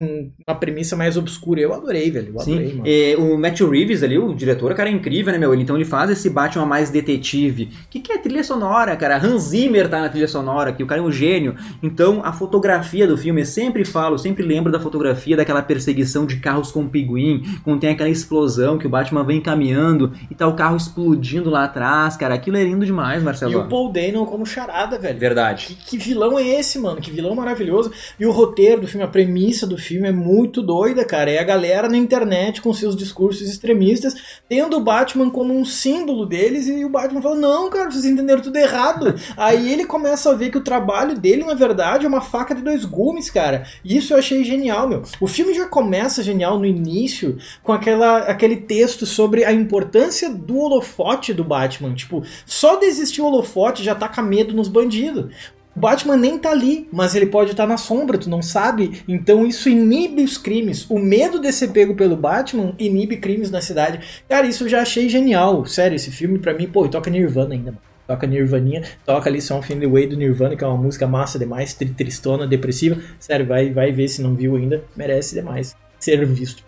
uma 0.00 0.54
premissa 0.54 0.94
mais 0.94 1.16
obscura. 1.16 1.60
Eu 1.60 1.74
adorei, 1.74 2.08
velho. 2.08 2.32
Eu 2.32 2.40
adorei, 2.40 2.68
Sim, 2.68 2.74
mano. 2.76 2.84
é, 2.86 3.16
o 3.18 3.36
Matthew 3.36 3.68
Reeves 3.68 4.04
ali, 4.04 4.16
o 4.16 4.32
diretor, 4.32 4.72
cara, 4.74 4.88
é 4.88 4.92
incrível, 4.92 5.32
né, 5.32 5.38
meu? 5.38 5.52
Ele, 5.52 5.62
então 5.62 5.74
ele 5.74 5.84
faz 5.84 6.08
esse 6.08 6.30
Batman 6.30 6.66
mais 6.66 6.88
detetive. 6.88 7.64
O 7.64 7.88
que, 7.90 7.98
que 7.98 8.12
é 8.12 8.18
trilha 8.18 8.44
sonora, 8.44 8.96
cara? 8.96 9.16
Hans 9.18 9.48
Zimmer 9.48 9.88
tá 9.88 10.00
na 10.00 10.08
trilha 10.08 10.28
sonora 10.28 10.70
aqui, 10.70 10.84
o 10.84 10.86
cara 10.86 11.00
é 11.00 11.04
um 11.04 11.10
gênio. 11.10 11.56
Então, 11.82 12.20
a 12.24 12.32
fotografia 12.32 13.08
do 13.08 13.18
filme, 13.18 13.40
eu 13.40 13.46
sempre 13.46 13.84
falo, 13.84 14.16
sempre 14.16 14.44
lembro 14.44 14.70
da 14.70 14.78
fotografia 14.78 15.36
daquela 15.36 15.62
perseguição 15.62 16.24
de 16.24 16.36
carros 16.36 16.70
com 16.70 16.86
pinguim, 16.86 17.42
quando 17.64 17.80
tem 17.80 17.90
aquela 17.90 18.08
explosão 18.08 18.78
que 18.78 18.86
o 18.86 18.90
Batman 18.90 19.24
vem 19.24 19.40
caminhando 19.40 20.12
e 20.30 20.34
tá 20.34 20.46
o 20.46 20.54
carro 20.54 20.76
explodindo 20.76 21.50
lá 21.50 21.64
atrás, 21.64 22.16
cara. 22.16 22.34
Aquilo 22.34 22.56
é 22.56 22.62
lindo 22.62 22.86
demais, 22.86 23.20
Marcelo. 23.20 23.52
E 23.52 23.56
o 23.56 23.66
Paul 23.66 23.90
Dano 23.90 24.24
como 24.26 24.46
charada, 24.46 24.96
velho. 24.96 25.18
Verdade. 25.18 25.66
Que, 25.66 25.74
que 25.74 25.98
vilão 25.98 26.38
é 26.38 26.46
esse, 26.46 26.78
mano? 26.78 27.00
Que 27.00 27.10
vilão 27.10 27.34
maravilhoso. 27.34 27.90
E 28.20 28.24
o 28.24 28.30
roteiro 28.30 28.82
do 28.82 28.86
filme, 28.86 29.02
a 29.02 29.08
premissa 29.08 29.66
do 29.66 29.76
filme 29.76 29.87
é 29.96 30.12
muito 30.12 30.62
doida, 30.62 31.04
cara. 31.04 31.30
É 31.30 31.38
a 31.38 31.44
galera 31.44 31.88
na 31.88 31.96
internet 31.96 32.60
com 32.60 32.72
seus 32.72 32.96
discursos 32.96 33.48
extremistas, 33.48 34.14
tendo 34.48 34.76
o 34.76 34.80
Batman 34.80 35.30
como 35.30 35.54
um 35.54 35.64
símbolo 35.64 36.26
deles, 36.26 36.68
e 36.68 36.84
o 36.84 36.90
Batman 36.90 37.22
fala: 37.22 37.36
Não, 37.36 37.70
cara, 37.70 37.90
vocês 37.90 38.04
entenderam 38.04 38.42
tudo 38.42 38.56
errado. 38.56 39.14
Aí 39.36 39.72
ele 39.72 39.84
começa 39.84 40.30
a 40.30 40.34
ver 40.34 40.50
que 40.50 40.58
o 40.58 40.64
trabalho 40.64 41.18
dele, 41.18 41.44
na 41.44 41.54
verdade, 41.54 42.04
é 42.04 42.08
uma 42.08 42.20
faca 42.20 42.54
de 42.54 42.62
dois 42.62 42.84
gumes, 42.84 43.30
cara. 43.30 43.66
E 43.84 43.96
isso 43.96 44.12
eu 44.12 44.18
achei 44.18 44.44
genial, 44.44 44.88
meu. 44.88 45.02
O 45.20 45.26
filme 45.26 45.54
já 45.54 45.66
começa 45.66 46.22
genial 46.22 46.58
no 46.58 46.66
início, 46.66 47.38
com 47.62 47.72
aquela, 47.72 48.18
aquele 48.18 48.56
texto 48.56 49.06
sobre 49.06 49.44
a 49.44 49.52
importância 49.52 50.30
do 50.30 50.58
holofote 50.58 51.32
do 51.32 51.44
Batman. 51.44 51.94
Tipo, 51.94 52.22
só 52.44 52.76
de 52.76 52.86
existir 52.86 53.20
o 53.20 53.26
holofote 53.26 53.82
já 53.82 53.94
taca 53.94 54.22
medo 54.22 54.54
nos 54.54 54.68
bandidos. 54.68 55.32
O 55.78 55.80
Batman 55.80 56.16
nem 56.16 56.36
tá 56.36 56.50
ali, 56.50 56.88
mas 56.92 57.14
ele 57.14 57.26
pode 57.26 57.52
estar 57.52 57.64
na 57.64 57.76
sombra, 57.76 58.18
tu 58.18 58.28
não 58.28 58.42
sabe? 58.42 59.00
Então 59.06 59.46
isso 59.46 59.68
inibe 59.68 60.24
os 60.24 60.36
crimes. 60.36 60.84
O 60.90 60.98
medo 60.98 61.40
de 61.40 61.52
ser 61.52 61.68
pego 61.68 61.94
pelo 61.94 62.16
Batman 62.16 62.74
inibe 62.80 63.16
crimes 63.18 63.48
na 63.48 63.60
cidade. 63.60 64.00
Cara, 64.28 64.44
isso 64.48 64.64
eu 64.64 64.68
já 64.68 64.82
achei 64.82 65.08
genial. 65.08 65.64
Sério, 65.66 65.94
esse 65.94 66.10
filme 66.10 66.40
pra 66.40 66.52
mim, 66.52 66.66
pô, 66.66 66.84
e 66.84 66.88
toca 66.88 67.08
Nirvana 67.08 67.54
ainda, 67.54 67.70
mano. 67.70 67.82
Toca 68.08 68.26
Nirvaninha, 68.26 68.82
toca 69.06 69.30
ali 69.30 69.40
Something 69.40 69.74
in 69.74 69.80
the 69.80 69.86
Way 69.86 70.08
do 70.08 70.16
Nirvana, 70.16 70.56
que 70.56 70.64
é 70.64 70.66
uma 70.66 70.76
música 70.76 71.06
massa 71.06 71.38
demais, 71.38 71.74
tri- 71.74 71.90
tristona, 71.90 72.44
depressiva. 72.44 73.00
Sério, 73.20 73.46
vai, 73.46 73.70
vai 73.70 73.92
ver 73.92 74.08
se 74.08 74.20
não 74.20 74.34
viu 74.34 74.56
ainda, 74.56 74.82
merece 74.96 75.32
demais 75.36 75.76
ser 76.00 76.26
visto. 76.26 76.64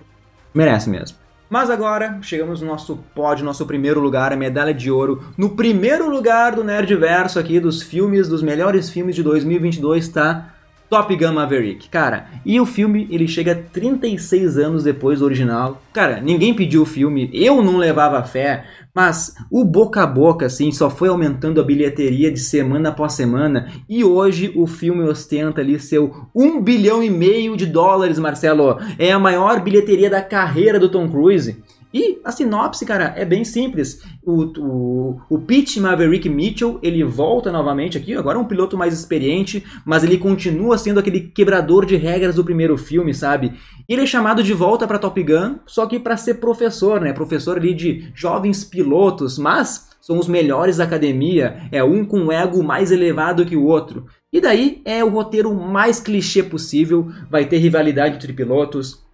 Merece 0.54 0.88
mesmo. 0.88 1.16
Mas 1.50 1.68
agora 1.68 2.20
chegamos 2.22 2.60
no 2.60 2.68
nosso 2.68 3.00
pódio, 3.12 3.44
nosso 3.44 3.66
primeiro 3.66 3.98
lugar, 3.98 4.32
a 4.32 4.36
medalha 4.36 4.72
de 4.72 4.88
ouro. 4.88 5.24
No 5.36 5.50
primeiro 5.56 6.08
lugar 6.08 6.54
do 6.54 6.62
Nerdverso 6.62 7.40
aqui, 7.40 7.58
dos 7.58 7.82
filmes, 7.82 8.28
dos 8.28 8.40
melhores 8.40 8.88
filmes 8.88 9.16
de 9.16 9.22
2022, 9.24 10.06
tá 10.10 10.54
Top 10.90 11.14
Gun 11.14 11.32
Maverick. 11.32 11.88
Cara, 11.88 12.26
e 12.44 12.60
o 12.60 12.66
filme, 12.66 13.06
ele 13.12 13.28
chega 13.28 13.54
36 13.54 14.58
anos 14.58 14.82
depois 14.82 15.20
do 15.20 15.24
original. 15.24 15.80
Cara, 15.92 16.20
ninguém 16.20 16.52
pediu 16.52 16.82
o 16.82 16.86
filme, 16.86 17.30
eu 17.32 17.62
não 17.62 17.76
levava 17.76 18.24
fé, 18.24 18.64
mas 18.92 19.36
o 19.50 19.64
boca 19.64 20.02
a 20.02 20.06
boca, 20.06 20.46
assim, 20.46 20.72
só 20.72 20.90
foi 20.90 21.08
aumentando 21.08 21.60
a 21.60 21.64
bilheteria 21.64 22.30
de 22.30 22.40
semana 22.40 22.88
após 22.88 23.12
semana. 23.12 23.70
E 23.88 24.02
hoje 24.02 24.52
o 24.56 24.66
filme 24.66 25.04
ostenta 25.04 25.60
ali 25.60 25.78
seu 25.78 26.26
1 26.34 26.60
bilhão 26.60 27.00
e 27.02 27.08
meio 27.08 27.56
de 27.56 27.66
dólares, 27.66 28.18
Marcelo. 28.18 28.78
É 28.98 29.12
a 29.12 29.18
maior 29.18 29.62
bilheteria 29.62 30.10
da 30.10 30.20
carreira 30.20 30.80
do 30.80 30.88
Tom 30.88 31.08
Cruise. 31.08 31.56
E 31.92 32.20
a 32.24 32.30
sinopse, 32.30 32.86
cara, 32.86 33.14
é 33.16 33.24
bem 33.24 33.44
simples. 33.44 34.02
O, 34.24 34.44
o, 34.58 35.20
o 35.28 35.38
Pete 35.40 35.80
Maverick 35.80 36.28
Mitchell, 36.28 36.78
ele 36.82 37.02
volta 37.02 37.50
novamente 37.50 37.98
aqui, 37.98 38.14
agora 38.14 38.38
é 38.38 38.40
um 38.40 38.46
piloto 38.46 38.76
mais 38.76 38.94
experiente, 38.94 39.64
mas 39.84 40.04
ele 40.04 40.16
continua 40.16 40.78
sendo 40.78 41.00
aquele 41.00 41.20
quebrador 41.20 41.84
de 41.84 41.96
regras 41.96 42.36
do 42.36 42.44
primeiro 42.44 42.78
filme, 42.78 43.12
sabe? 43.12 43.52
Ele 43.88 44.02
é 44.02 44.06
chamado 44.06 44.42
de 44.42 44.54
volta 44.54 44.86
para 44.86 44.98
Top 44.98 45.20
Gun, 45.20 45.56
só 45.66 45.86
que 45.86 45.98
para 45.98 46.16
ser 46.16 46.34
professor, 46.34 47.00
né? 47.00 47.12
Professor 47.12 47.56
ali 47.56 47.74
de 47.74 48.10
jovens 48.14 48.64
pilotos, 48.64 49.36
mas 49.36 49.90
são 50.00 50.18
os 50.18 50.28
melhores 50.28 50.78
da 50.78 50.84
academia, 50.84 51.68
é 51.70 51.84
um 51.84 52.04
com 52.04 52.18
um 52.18 52.32
ego 52.32 52.62
mais 52.62 52.90
elevado 52.90 53.44
que 53.44 53.56
o 53.56 53.66
outro. 53.66 54.06
E 54.32 54.40
daí 54.40 54.80
é 54.84 55.04
o 55.04 55.08
roteiro 55.08 55.52
mais 55.54 56.00
clichê 56.00 56.42
possível, 56.42 57.10
vai 57.28 57.44
ter 57.44 57.58
rivalidade 57.58 58.14
entre 58.14 58.32
pilotos, 58.32 59.04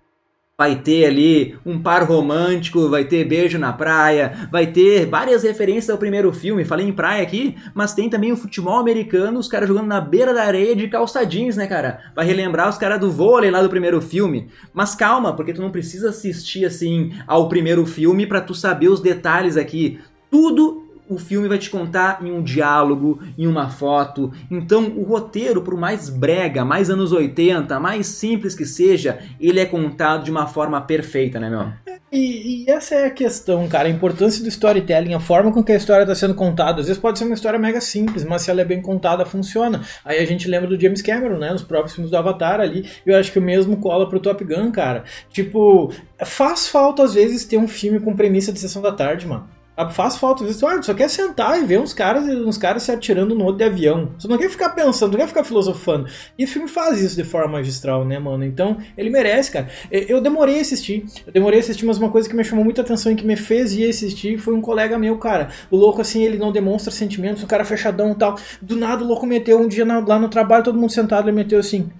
vai 0.59 0.77
ter 0.77 1.05
ali 1.05 1.55
um 1.67 1.79
par 1.79 2.03
romântico, 2.05 2.89
vai 2.89 3.05
ter 3.05 3.25
beijo 3.25 3.59
na 3.59 3.75
praia, 3.75 4.49
vai 4.51 4.67
ter 4.67 5.05
várias 5.05 5.43
referências 5.43 5.91
ao 5.91 5.99
primeiro 5.99 6.33
filme. 6.33 6.65
Falei 6.65 6.89
em 6.89 6.93
praia 6.93 7.23
aqui, 7.23 7.55
mas 7.75 7.93
tem 7.93 8.09
também 8.09 8.33
o 8.33 8.37
futebol 8.39 8.79
americano, 8.79 9.39
os 9.39 9.49
caras 9.49 9.69
jogando 9.69 9.87
na 9.87 10.01
beira 10.01 10.33
da 10.33 10.45
areia 10.45 10.75
de 10.75 10.89
calça 10.89 11.27
jeans, 11.27 11.57
né, 11.57 11.67
cara? 11.67 12.01
Vai 12.15 12.25
relembrar 12.25 12.71
os 12.71 12.79
caras 12.79 12.99
do 12.99 13.11
vôlei 13.11 13.51
lá 13.51 13.63
do 13.63 13.69
primeiro 13.69 14.01
filme. 14.01 14.49
Mas 14.73 14.95
calma, 14.95 15.37
porque 15.37 15.53
tu 15.53 15.61
não 15.61 15.71
precisa 15.71 16.09
assistir 16.09 16.65
assim 16.65 17.13
ao 17.27 17.51
primeiro 17.51 17.85
filme 17.85 18.27
para 18.27 18.41
tu 18.41 18.55
saber 18.55 18.89
os 18.89 19.01
detalhes 19.01 19.59
aqui. 19.59 20.01
Tudo 20.31 20.86
o 21.09 21.19
filme 21.19 21.49
vai 21.49 21.59
te 21.59 21.71
contar 21.71 22.21
em 22.23 22.31
um 22.31 22.43
diálogo, 22.43 23.21
em 23.37 23.47
uma 23.47 23.69
foto. 23.69 24.33
Então, 24.51 24.93
o 24.97 25.03
roteiro, 25.03 25.63
por 25.63 25.77
mais 25.77 26.09
brega, 26.09 26.65
mais 26.65 26.91
anos 26.91 27.13
80, 27.13 27.79
mais 27.81 28.07
simples 28.07 28.55
que 28.55 28.65
seja, 28.65 29.19
ele 29.41 29.61
é 29.61 29.67
contado 29.67 30.25
de 30.25 30.31
uma 30.31 30.47
forma 30.47 30.81
perfeita, 30.81 31.39
né, 31.39 31.49
meu? 31.49 31.67
E, 32.11 32.65
e 32.65 32.71
essa 32.71 32.95
é 32.95 33.07
a 33.07 33.11
questão, 33.11 33.67
cara, 33.69 33.89
a 33.89 33.91
importância 33.91 34.43
do 34.43 34.49
storytelling, 34.49 35.13
a 35.15 35.21
forma 35.21 35.53
com 35.53 35.63
que 35.63 35.73
a 35.73 35.77
história 35.77 36.03
está 36.03 36.15
sendo 36.15 36.35
contada. 36.35 36.81
Às 36.81 36.87
vezes 36.87 37.01
pode 37.01 37.19
ser 37.19 37.25
uma 37.25 37.35
história 37.35 37.59
mega 37.59 37.81
simples, 37.81 38.25
mas 38.25 38.43
se 38.43 38.51
ela 38.51 38.61
é 38.61 38.65
bem 38.65 38.81
contada, 38.81 39.27
funciona. 39.27 39.83
Aí 40.05 40.19
a 40.19 40.25
gente 40.25 40.49
lembra 40.49 40.69
do 40.69 40.81
James 40.81 41.03
Cameron, 41.03 41.39
né, 41.39 41.51
nos 41.51 41.63
próprios 41.63 41.95
filmes 41.95 42.11
do 42.11 42.17
Avatar 42.17 42.61
ali, 42.61 42.89
eu 43.05 43.17
acho 43.17 43.33
que 43.33 43.39
o 43.39 43.43
mesmo 43.43 43.77
cola 43.79 44.09
pro 44.09 44.21
Top 44.21 44.43
Gun, 44.45 44.71
cara. 44.71 45.05
Tipo, 45.31 45.93
faz 46.25 46.69
falta 46.69 47.03
às 47.03 47.15
vezes 47.15 47.45
ter 47.45 47.59
um 47.59 47.69
filme 47.69 47.99
com 47.99 48.15
premissa 48.15 48.53
de 48.53 48.61
sessão 48.61 48.81
da 48.81 48.93
tarde, 48.93 49.27
mano. 49.27 49.56
Sabe, 49.77 49.95
Faz 49.95 50.17
falta, 50.17 50.43
tu, 50.43 50.67
ah, 50.67 50.83
só 50.83 50.95
quer 50.95 51.11
sentar 51.11 51.61
e 51.63 51.67
ver 51.67 51.79
uns 51.79 51.93
caras, 51.93 52.25
uns 52.25 52.57
caras 52.57 52.83
se 52.83 52.91
atirando 52.91 53.35
no 53.35 53.45
outro 53.45 53.59
de 53.59 53.65
avião. 53.65 54.11
Você 54.19 54.27
não 54.27 54.39
quer 54.39 54.49
ficar 54.49 54.71
pensando, 54.71 55.13
não 55.13 55.19
quer 55.19 55.29
ficar 55.29 55.45
filosofando. 55.45 56.09
E 56.39 56.45
o 56.45 56.49
filme 56.49 56.67
faz 56.67 57.03
isso 57.03 57.15
de 57.15 57.25
forma 57.25 57.53
magistral, 57.53 58.03
né, 58.03 58.19
mano? 58.19 58.43
Então, 58.43 58.79
ele 58.97 59.11
merece, 59.11 59.51
cara. 59.51 59.69
Eu 59.91 60.21
demorei 60.21 60.59
a 60.59 60.61
assistir. 60.63 61.05
Eu 61.27 61.33
demorei 61.33 61.59
a 61.59 61.63
assistir, 61.63 61.85
mas 61.85 61.99
uma 61.99 62.11
coisa 62.11 62.27
que 62.27 62.35
me 62.35 62.43
chamou 62.43 62.65
muita 62.65 62.81
atenção 62.81 63.13
e 63.13 63.17
que 63.17 63.27
me 63.27 63.37
fez 63.37 63.75
ir 63.75 63.89
assistir 63.89 64.39
foi 64.39 64.55
um 64.55 64.63
colega 64.63 64.99
meu, 64.99 65.19
cara. 65.19 65.51
O 65.71 65.77
louco, 65.77 66.01
assim, 66.01 66.25
ele 66.25 66.39
não 66.39 66.51
demonstra 66.51 66.91
sentimentos, 66.91 67.43
o 67.43 67.47
cara 67.47 67.63
fechadão 67.63 68.13
e 68.13 68.15
tal. 68.15 68.39
Do 68.63 68.77
nada, 68.77 69.05
o 69.05 69.07
louco 69.07 69.27
meteu 69.27 69.61
um 69.61 69.69
dia 69.69 69.85
lá 69.85 70.19
no 70.19 70.29
trabalho, 70.29 70.65
todo 70.65 70.79
mundo 70.79 70.91
sentado, 70.91 71.29
ele 71.29 71.37
meteu 71.37 71.59
assim. 71.59 71.91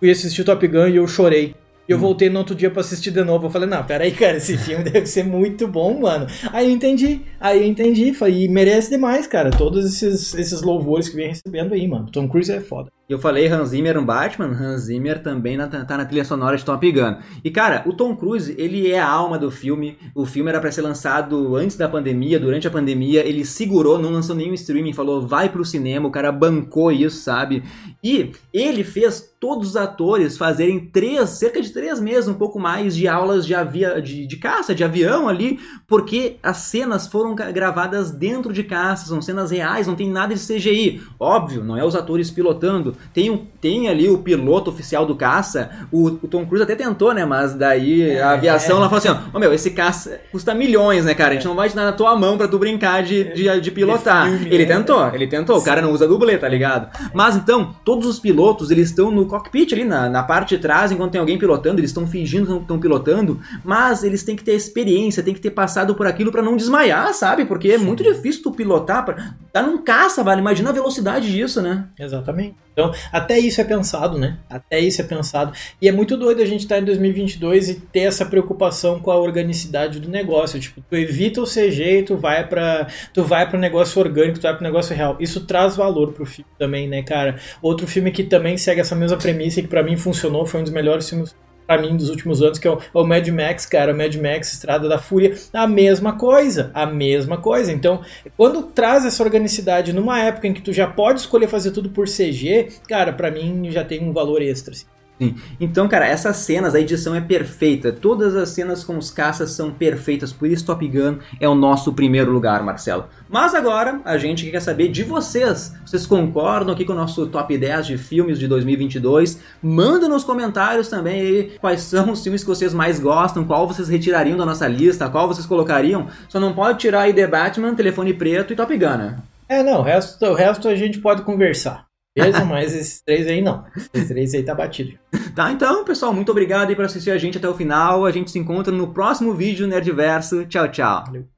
Fui 0.00 0.10
assistir 0.10 0.42
Top 0.42 0.66
Gun 0.66 0.88
e 0.88 0.96
eu 0.96 1.06
chorei. 1.06 1.54
E 1.88 1.92
eu 1.92 1.98
voltei 1.98 2.30
no 2.30 2.38
outro 2.38 2.54
dia 2.54 2.70
pra 2.70 2.80
assistir 2.80 3.10
de 3.10 3.24
novo. 3.24 3.46
Eu 3.46 3.50
falei, 3.50 3.68
não, 3.68 3.82
peraí, 3.84 4.12
cara, 4.12 4.36
esse 4.36 4.56
filme 4.58 4.84
deve 4.84 5.06
ser 5.06 5.24
muito 5.24 5.66
bom, 5.66 6.00
mano. 6.00 6.26
Aí 6.52 6.66
eu 6.68 6.70
entendi, 6.72 7.22
aí 7.40 7.60
eu 7.60 7.66
entendi. 7.66 8.14
Falei, 8.14 8.44
e 8.44 8.48
merece 8.48 8.90
demais, 8.90 9.26
cara, 9.26 9.50
todos 9.50 9.84
esses, 9.84 10.32
esses 10.34 10.62
louvores 10.62 11.08
que 11.08 11.16
vem 11.16 11.28
recebendo 11.28 11.74
aí, 11.74 11.86
mano. 11.88 12.10
Tom 12.10 12.28
Cruise 12.28 12.52
é 12.52 12.60
foda. 12.60 12.90
Eu 13.08 13.18
falei 13.18 13.46
Hans 13.46 13.70
Zimmer 13.70 13.98
um 13.98 14.06
Batman, 14.06 14.46
Hans 14.46 14.82
Zimmer 14.84 15.22
também 15.22 15.54
na- 15.56 15.66
tá 15.68 15.98
na 15.98 16.04
trilha 16.06 16.24
sonora 16.24 16.56
de 16.56 16.64
Top 16.64 16.90
Gun. 16.90 17.16
E 17.44 17.50
cara, 17.50 17.82
o 17.84 17.92
Tom 17.92 18.16
Cruise, 18.16 18.54
ele 18.56 18.90
é 18.90 18.98
a 18.98 19.06
alma 19.06 19.38
do 19.38 19.50
filme. 19.50 19.98
O 20.14 20.24
filme 20.24 20.48
era 20.48 20.60
pra 20.60 20.72
ser 20.72 20.80
lançado 20.80 21.54
antes 21.56 21.76
da 21.76 21.88
pandemia, 21.88 22.40
durante 22.40 22.66
a 22.66 22.70
pandemia, 22.70 23.26
ele 23.26 23.44
segurou, 23.44 23.98
não 23.98 24.10
lançou 24.10 24.34
nenhum 24.34 24.54
streaming, 24.54 24.94
falou 24.94 25.26
vai 25.26 25.50
pro 25.50 25.62
cinema, 25.64 26.08
o 26.08 26.12
cara 26.12 26.32
bancou 26.32 26.90
isso, 26.90 27.18
sabe? 27.18 27.62
E 28.02 28.32
ele 28.52 28.82
fez 28.82 29.32
todos 29.42 29.70
os 29.70 29.76
atores 29.76 30.38
fazerem 30.38 30.78
três, 30.78 31.30
cerca 31.30 31.60
de 31.60 31.70
três 31.70 32.00
meses, 32.00 32.28
um 32.28 32.34
pouco 32.34 32.60
mais 32.60 32.94
de 32.94 33.08
aulas 33.08 33.44
de, 33.44 33.56
avia, 33.56 34.00
de, 34.00 34.24
de 34.24 34.36
caça, 34.36 34.72
de 34.72 34.84
avião 34.84 35.28
ali, 35.28 35.58
porque 35.86 36.36
as 36.42 36.58
cenas 36.58 37.08
foram 37.08 37.34
gravadas 37.34 38.12
dentro 38.12 38.52
de 38.52 38.62
caça, 38.62 39.06
são 39.06 39.20
cenas 39.20 39.50
reais, 39.50 39.86
não 39.86 39.96
tem 39.96 40.08
nada 40.08 40.32
de 40.34 40.40
CGI. 40.40 41.00
Óbvio, 41.18 41.64
não 41.64 41.76
é 41.76 41.84
os 41.84 41.96
atores 41.96 42.30
pilotando. 42.30 42.94
Tem, 43.12 43.30
um, 43.30 43.44
tem 43.60 43.88
ali 43.88 44.08
o 44.08 44.18
piloto 44.18 44.70
oficial 44.70 45.04
do 45.06 45.16
caça, 45.16 45.70
o, 45.90 46.06
o 46.06 46.28
Tom 46.28 46.46
Cruise 46.46 46.62
até 46.62 46.76
tentou, 46.76 47.12
né? 47.12 47.24
Mas 47.24 47.54
daí 47.54 48.18
a 48.18 48.32
aviação 48.32 48.78
lá 48.78 48.88
falou 48.88 48.98
assim: 48.98 49.08
ó, 49.08 49.36
"Ô, 49.36 49.40
meu, 49.40 49.52
esse 49.52 49.72
caça 49.72 50.20
custa 50.30 50.54
milhões, 50.54 51.04
né, 51.04 51.14
cara? 51.14 51.30
A 51.30 51.34
gente 51.34 51.46
não 51.46 51.56
vai 51.56 51.68
te 51.68 51.76
dar 51.76 51.84
na 51.84 51.92
tua 51.92 52.16
mão 52.16 52.36
pra 52.38 52.46
tu 52.46 52.58
brincar 52.58 53.02
de, 53.02 53.32
de, 53.32 53.60
de 53.60 53.70
pilotar. 53.70 54.28
filme, 54.28 54.46
ele 54.46 54.66
né? 54.66 54.76
tentou, 54.76 55.08
ele 55.14 55.26
tentou. 55.26 55.58
O 55.58 55.64
cara 55.64 55.82
não 55.82 55.92
usa 55.92 56.06
dublê, 56.06 56.38
tá 56.38 56.48
ligado? 56.48 56.88
Mas 57.12 57.34
então, 57.36 57.74
todos 57.92 58.06
os 58.06 58.18
pilotos 58.18 58.70
eles 58.70 58.88
estão 58.88 59.10
no 59.10 59.26
cockpit 59.26 59.70
ali 59.74 59.84
na, 59.84 60.08
na 60.08 60.22
parte 60.22 60.56
de 60.56 60.62
trás, 60.62 60.90
enquanto 60.90 61.12
tem 61.12 61.20
alguém 61.20 61.36
pilotando, 61.36 61.78
eles 61.78 61.90
estão 61.90 62.06
fingindo 62.06 62.46
que 62.46 62.62
estão 62.62 62.80
pilotando, 62.80 63.38
mas 63.62 64.02
eles 64.02 64.22
têm 64.22 64.34
que 64.34 64.42
ter 64.42 64.54
experiência, 64.54 65.22
têm 65.22 65.34
que 65.34 65.40
ter 65.40 65.50
passado 65.50 65.94
por 65.94 66.06
aquilo 66.06 66.32
para 66.32 66.42
não 66.42 66.56
desmaiar, 66.56 67.12
sabe? 67.12 67.44
Porque 67.44 67.68
é 67.68 67.76
muito 67.76 68.02
difícil 68.02 68.44
tu 68.44 68.52
pilotar, 68.52 69.04
pra, 69.04 69.34
tá 69.52 69.62
num 69.62 69.76
caça, 69.76 70.24
vale, 70.24 70.40
imagina 70.40 70.70
a 70.70 70.72
velocidade 70.72 71.30
disso, 71.30 71.60
né? 71.60 71.86
Exatamente. 71.98 72.56
Então, 72.72 72.92
até 73.12 73.38
isso 73.38 73.60
é 73.60 73.64
pensado, 73.64 74.18
né? 74.18 74.38
Até 74.48 74.80
isso 74.80 75.00
é 75.00 75.04
pensado. 75.04 75.52
E 75.80 75.88
é 75.88 75.92
muito 75.92 76.16
doido 76.16 76.40
a 76.40 76.46
gente 76.46 76.60
estar 76.60 76.76
tá 76.76 76.80
em 76.80 76.84
2022 76.84 77.68
e 77.68 77.74
ter 77.74 78.00
essa 78.00 78.24
preocupação 78.24 78.98
com 78.98 79.10
a 79.10 79.16
organicidade 79.16 80.00
do 80.00 80.08
negócio. 80.08 80.58
Tipo, 80.58 80.82
tu 80.88 80.96
evita 80.96 81.40
o 81.40 81.46
CG 81.46 82.04
tu 82.06 82.16
vai 82.16 82.46
para 82.46 82.86
tu 83.12 83.22
vai 83.22 83.48
para 83.48 83.58
negócio 83.58 84.00
orgânico, 84.00 84.38
tu 84.38 84.42
vai 84.42 84.54
para 84.54 84.62
negócio 84.62 84.96
real. 84.96 85.16
Isso 85.20 85.44
traz 85.44 85.76
valor 85.76 86.12
pro 86.12 86.24
filme 86.24 86.50
também, 86.58 86.88
né, 86.88 87.02
cara? 87.02 87.38
Outro 87.60 87.81
filme 87.86 88.10
que 88.10 88.24
também 88.24 88.56
segue 88.56 88.80
essa 88.80 88.94
mesma 88.94 89.16
premissa 89.16 89.60
e 89.60 89.62
que 89.62 89.68
para 89.68 89.82
mim 89.82 89.96
funcionou, 89.96 90.46
foi 90.46 90.60
um 90.60 90.62
dos 90.64 90.72
melhores 90.72 91.08
filmes 91.08 91.34
para 91.66 91.80
mim 91.80 91.96
dos 91.96 92.10
últimos 92.10 92.42
anos, 92.42 92.58
que 92.58 92.66
é 92.66 92.70
o, 92.70 92.74
é 92.74 92.78
o, 92.92 93.04
Mad 93.04 93.26
Max, 93.28 93.66
cara, 93.66 93.92
o 93.92 93.96
Mad 93.96 94.14
Max 94.16 94.52
Estrada 94.52 94.88
da 94.88 94.98
Fúria, 94.98 95.34
a 95.52 95.66
mesma 95.66 96.16
coisa, 96.16 96.70
a 96.74 96.84
mesma 96.86 97.38
coisa. 97.38 97.72
Então, 97.72 98.02
quando 98.36 98.62
traz 98.64 99.04
essa 99.04 99.22
organicidade 99.22 99.92
numa 99.92 100.20
época 100.20 100.46
em 100.46 100.52
que 100.52 100.60
tu 100.60 100.72
já 100.72 100.86
pode 100.86 101.20
escolher 101.20 101.48
fazer 101.48 101.70
tudo 101.70 101.90
por 101.90 102.06
CG, 102.06 102.68
cara, 102.88 103.12
para 103.12 103.30
mim 103.30 103.70
já 103.70 103.84
tem 103.84 104.02
um 104.02 104.12
valor 104.12 104.42
extra. 104.42 104.72
Assim. 104.72 104.86
Sim. 105.22 105.36
Então, 105.60 105.86
cara, 105.86 106.04
essas 106.04 106.38
cenas, 106.38 106.74
a 106.74 106.80
edição 106.80 107.14
é 107.14 107.20
perfeita. 107.20 107.92
Todas 107.92 108.34
as 108.34 108.48
cenas 108.48 108.82
com 108.82 108.98
os 108.98 109.08
caças 109.08 109.52
são 109.52 109.70
perfeitas. 109.70 110.32
Por 110.32 110.48
isso, 110.48 110.66
Top 110.66 110.86
Gun 110.86 111.18
é 111.38 111.48
o 111.48 111.54
nosso 111.54 111.92
primeiro 111.92 112.32
lugar, 112.32 112.60
Marcelo. 112.64 113.04
Mas 113.28 113.54
agora, 113.54 114.00
a 114.04 114.18
gente 114.18 114.50
quer 114.50 114.60
saber 114.60 114.88
de 114.88 115.04
vocês. 115.04 115.72
Vocês 115.86 116.06
concordam 116.06 116.74
aqui 116.74 116.84
com 116.84 116.92
o 116.92 116.96
nosso 116.96 117.26
top 117.28 117.56
10 117.56 117.86
de 117.86 117.98
filmes 117.98 118.36
de 118.36 118.48
2022? 118.48 119.38
Manda 119.62 120.08
nos 120.08 120.24
comentários 120.24 120.88
também 120.88 121.20
aí 121.20 121.52
quais 121.60 121.82
são 121.82 122.10
os 122.10 122.20
filmes 122.20 122.42
que 122.42 122.48
vocês 122.48 122.74
mais 122.74 122.98
gostam, 122.98 123.44
qual 123.44 123.68
vocês 123.68 123.88
retirariam 123.88 124.36
da 124.36 124.44
nossa 124.44 124.66
lista, 124.66 125.08
qual 125.08 125.28
vocês 125.28 125.46
colocariam. 125.46 126.08
Só 126.28 126.40
não 126.40 126.52
pode 126.52 126.80
tirar 126.80 127.02
aí 127.02 127.14
The 127.14 127.28
Batman, 127.28 127.76
Telefone 127.76 128.12
Preto 128.12 128.52
e 128.52 128.56
Top 128.56 128.76
Gun, 128.76 128.96
né? 128.96 129.18
É, 129.48 129.62
não, 129.62 129.80
o 129.80 129.82
resto, 129.82 130.24
o 130.24 130.34
resto 130.34 130.66
a 130.66 130.74
gente 130.74 130.98
pode 130.98 131.22
conversar. 131.22 131.91
Beleza? 132.14 132.44
Mas 132.44 132.74
esses 132.74 133.00
três 133.00 133.26
aí 133.26 133.40
não. 133.40 133.64
Esses 133.76 134.08
três 134.08 134.34
aí 134.34 134.42
tá 134.42 134.54
batido. 134.54 134.98
Tá, 135.34 135.50
então, 135.50 135.84
pessoal, 135.84 136.12
muito 136.12 136.30
obrigado 136.30 136.68
aí 136.68 136.76
por 136.76 136.84
assistir 136.84 137.10
a 137.10 137.18
gente 137.18 137.38
até 137.38 137.48
o 137.48 137.54
final. 137.54 138.04
A 138.04 138.10
gente 138.10 138.30
se 138.30 138.38
encontra 138.38 138.72
no 138.72 138.92
próximo 138.92 139.34
vídeo 139.34 139.66
Nerdverso. 139.66 140.44
Tchau, 140.46 140.68
tchau. 140.68 141.04
Valeu. 141.06 141.31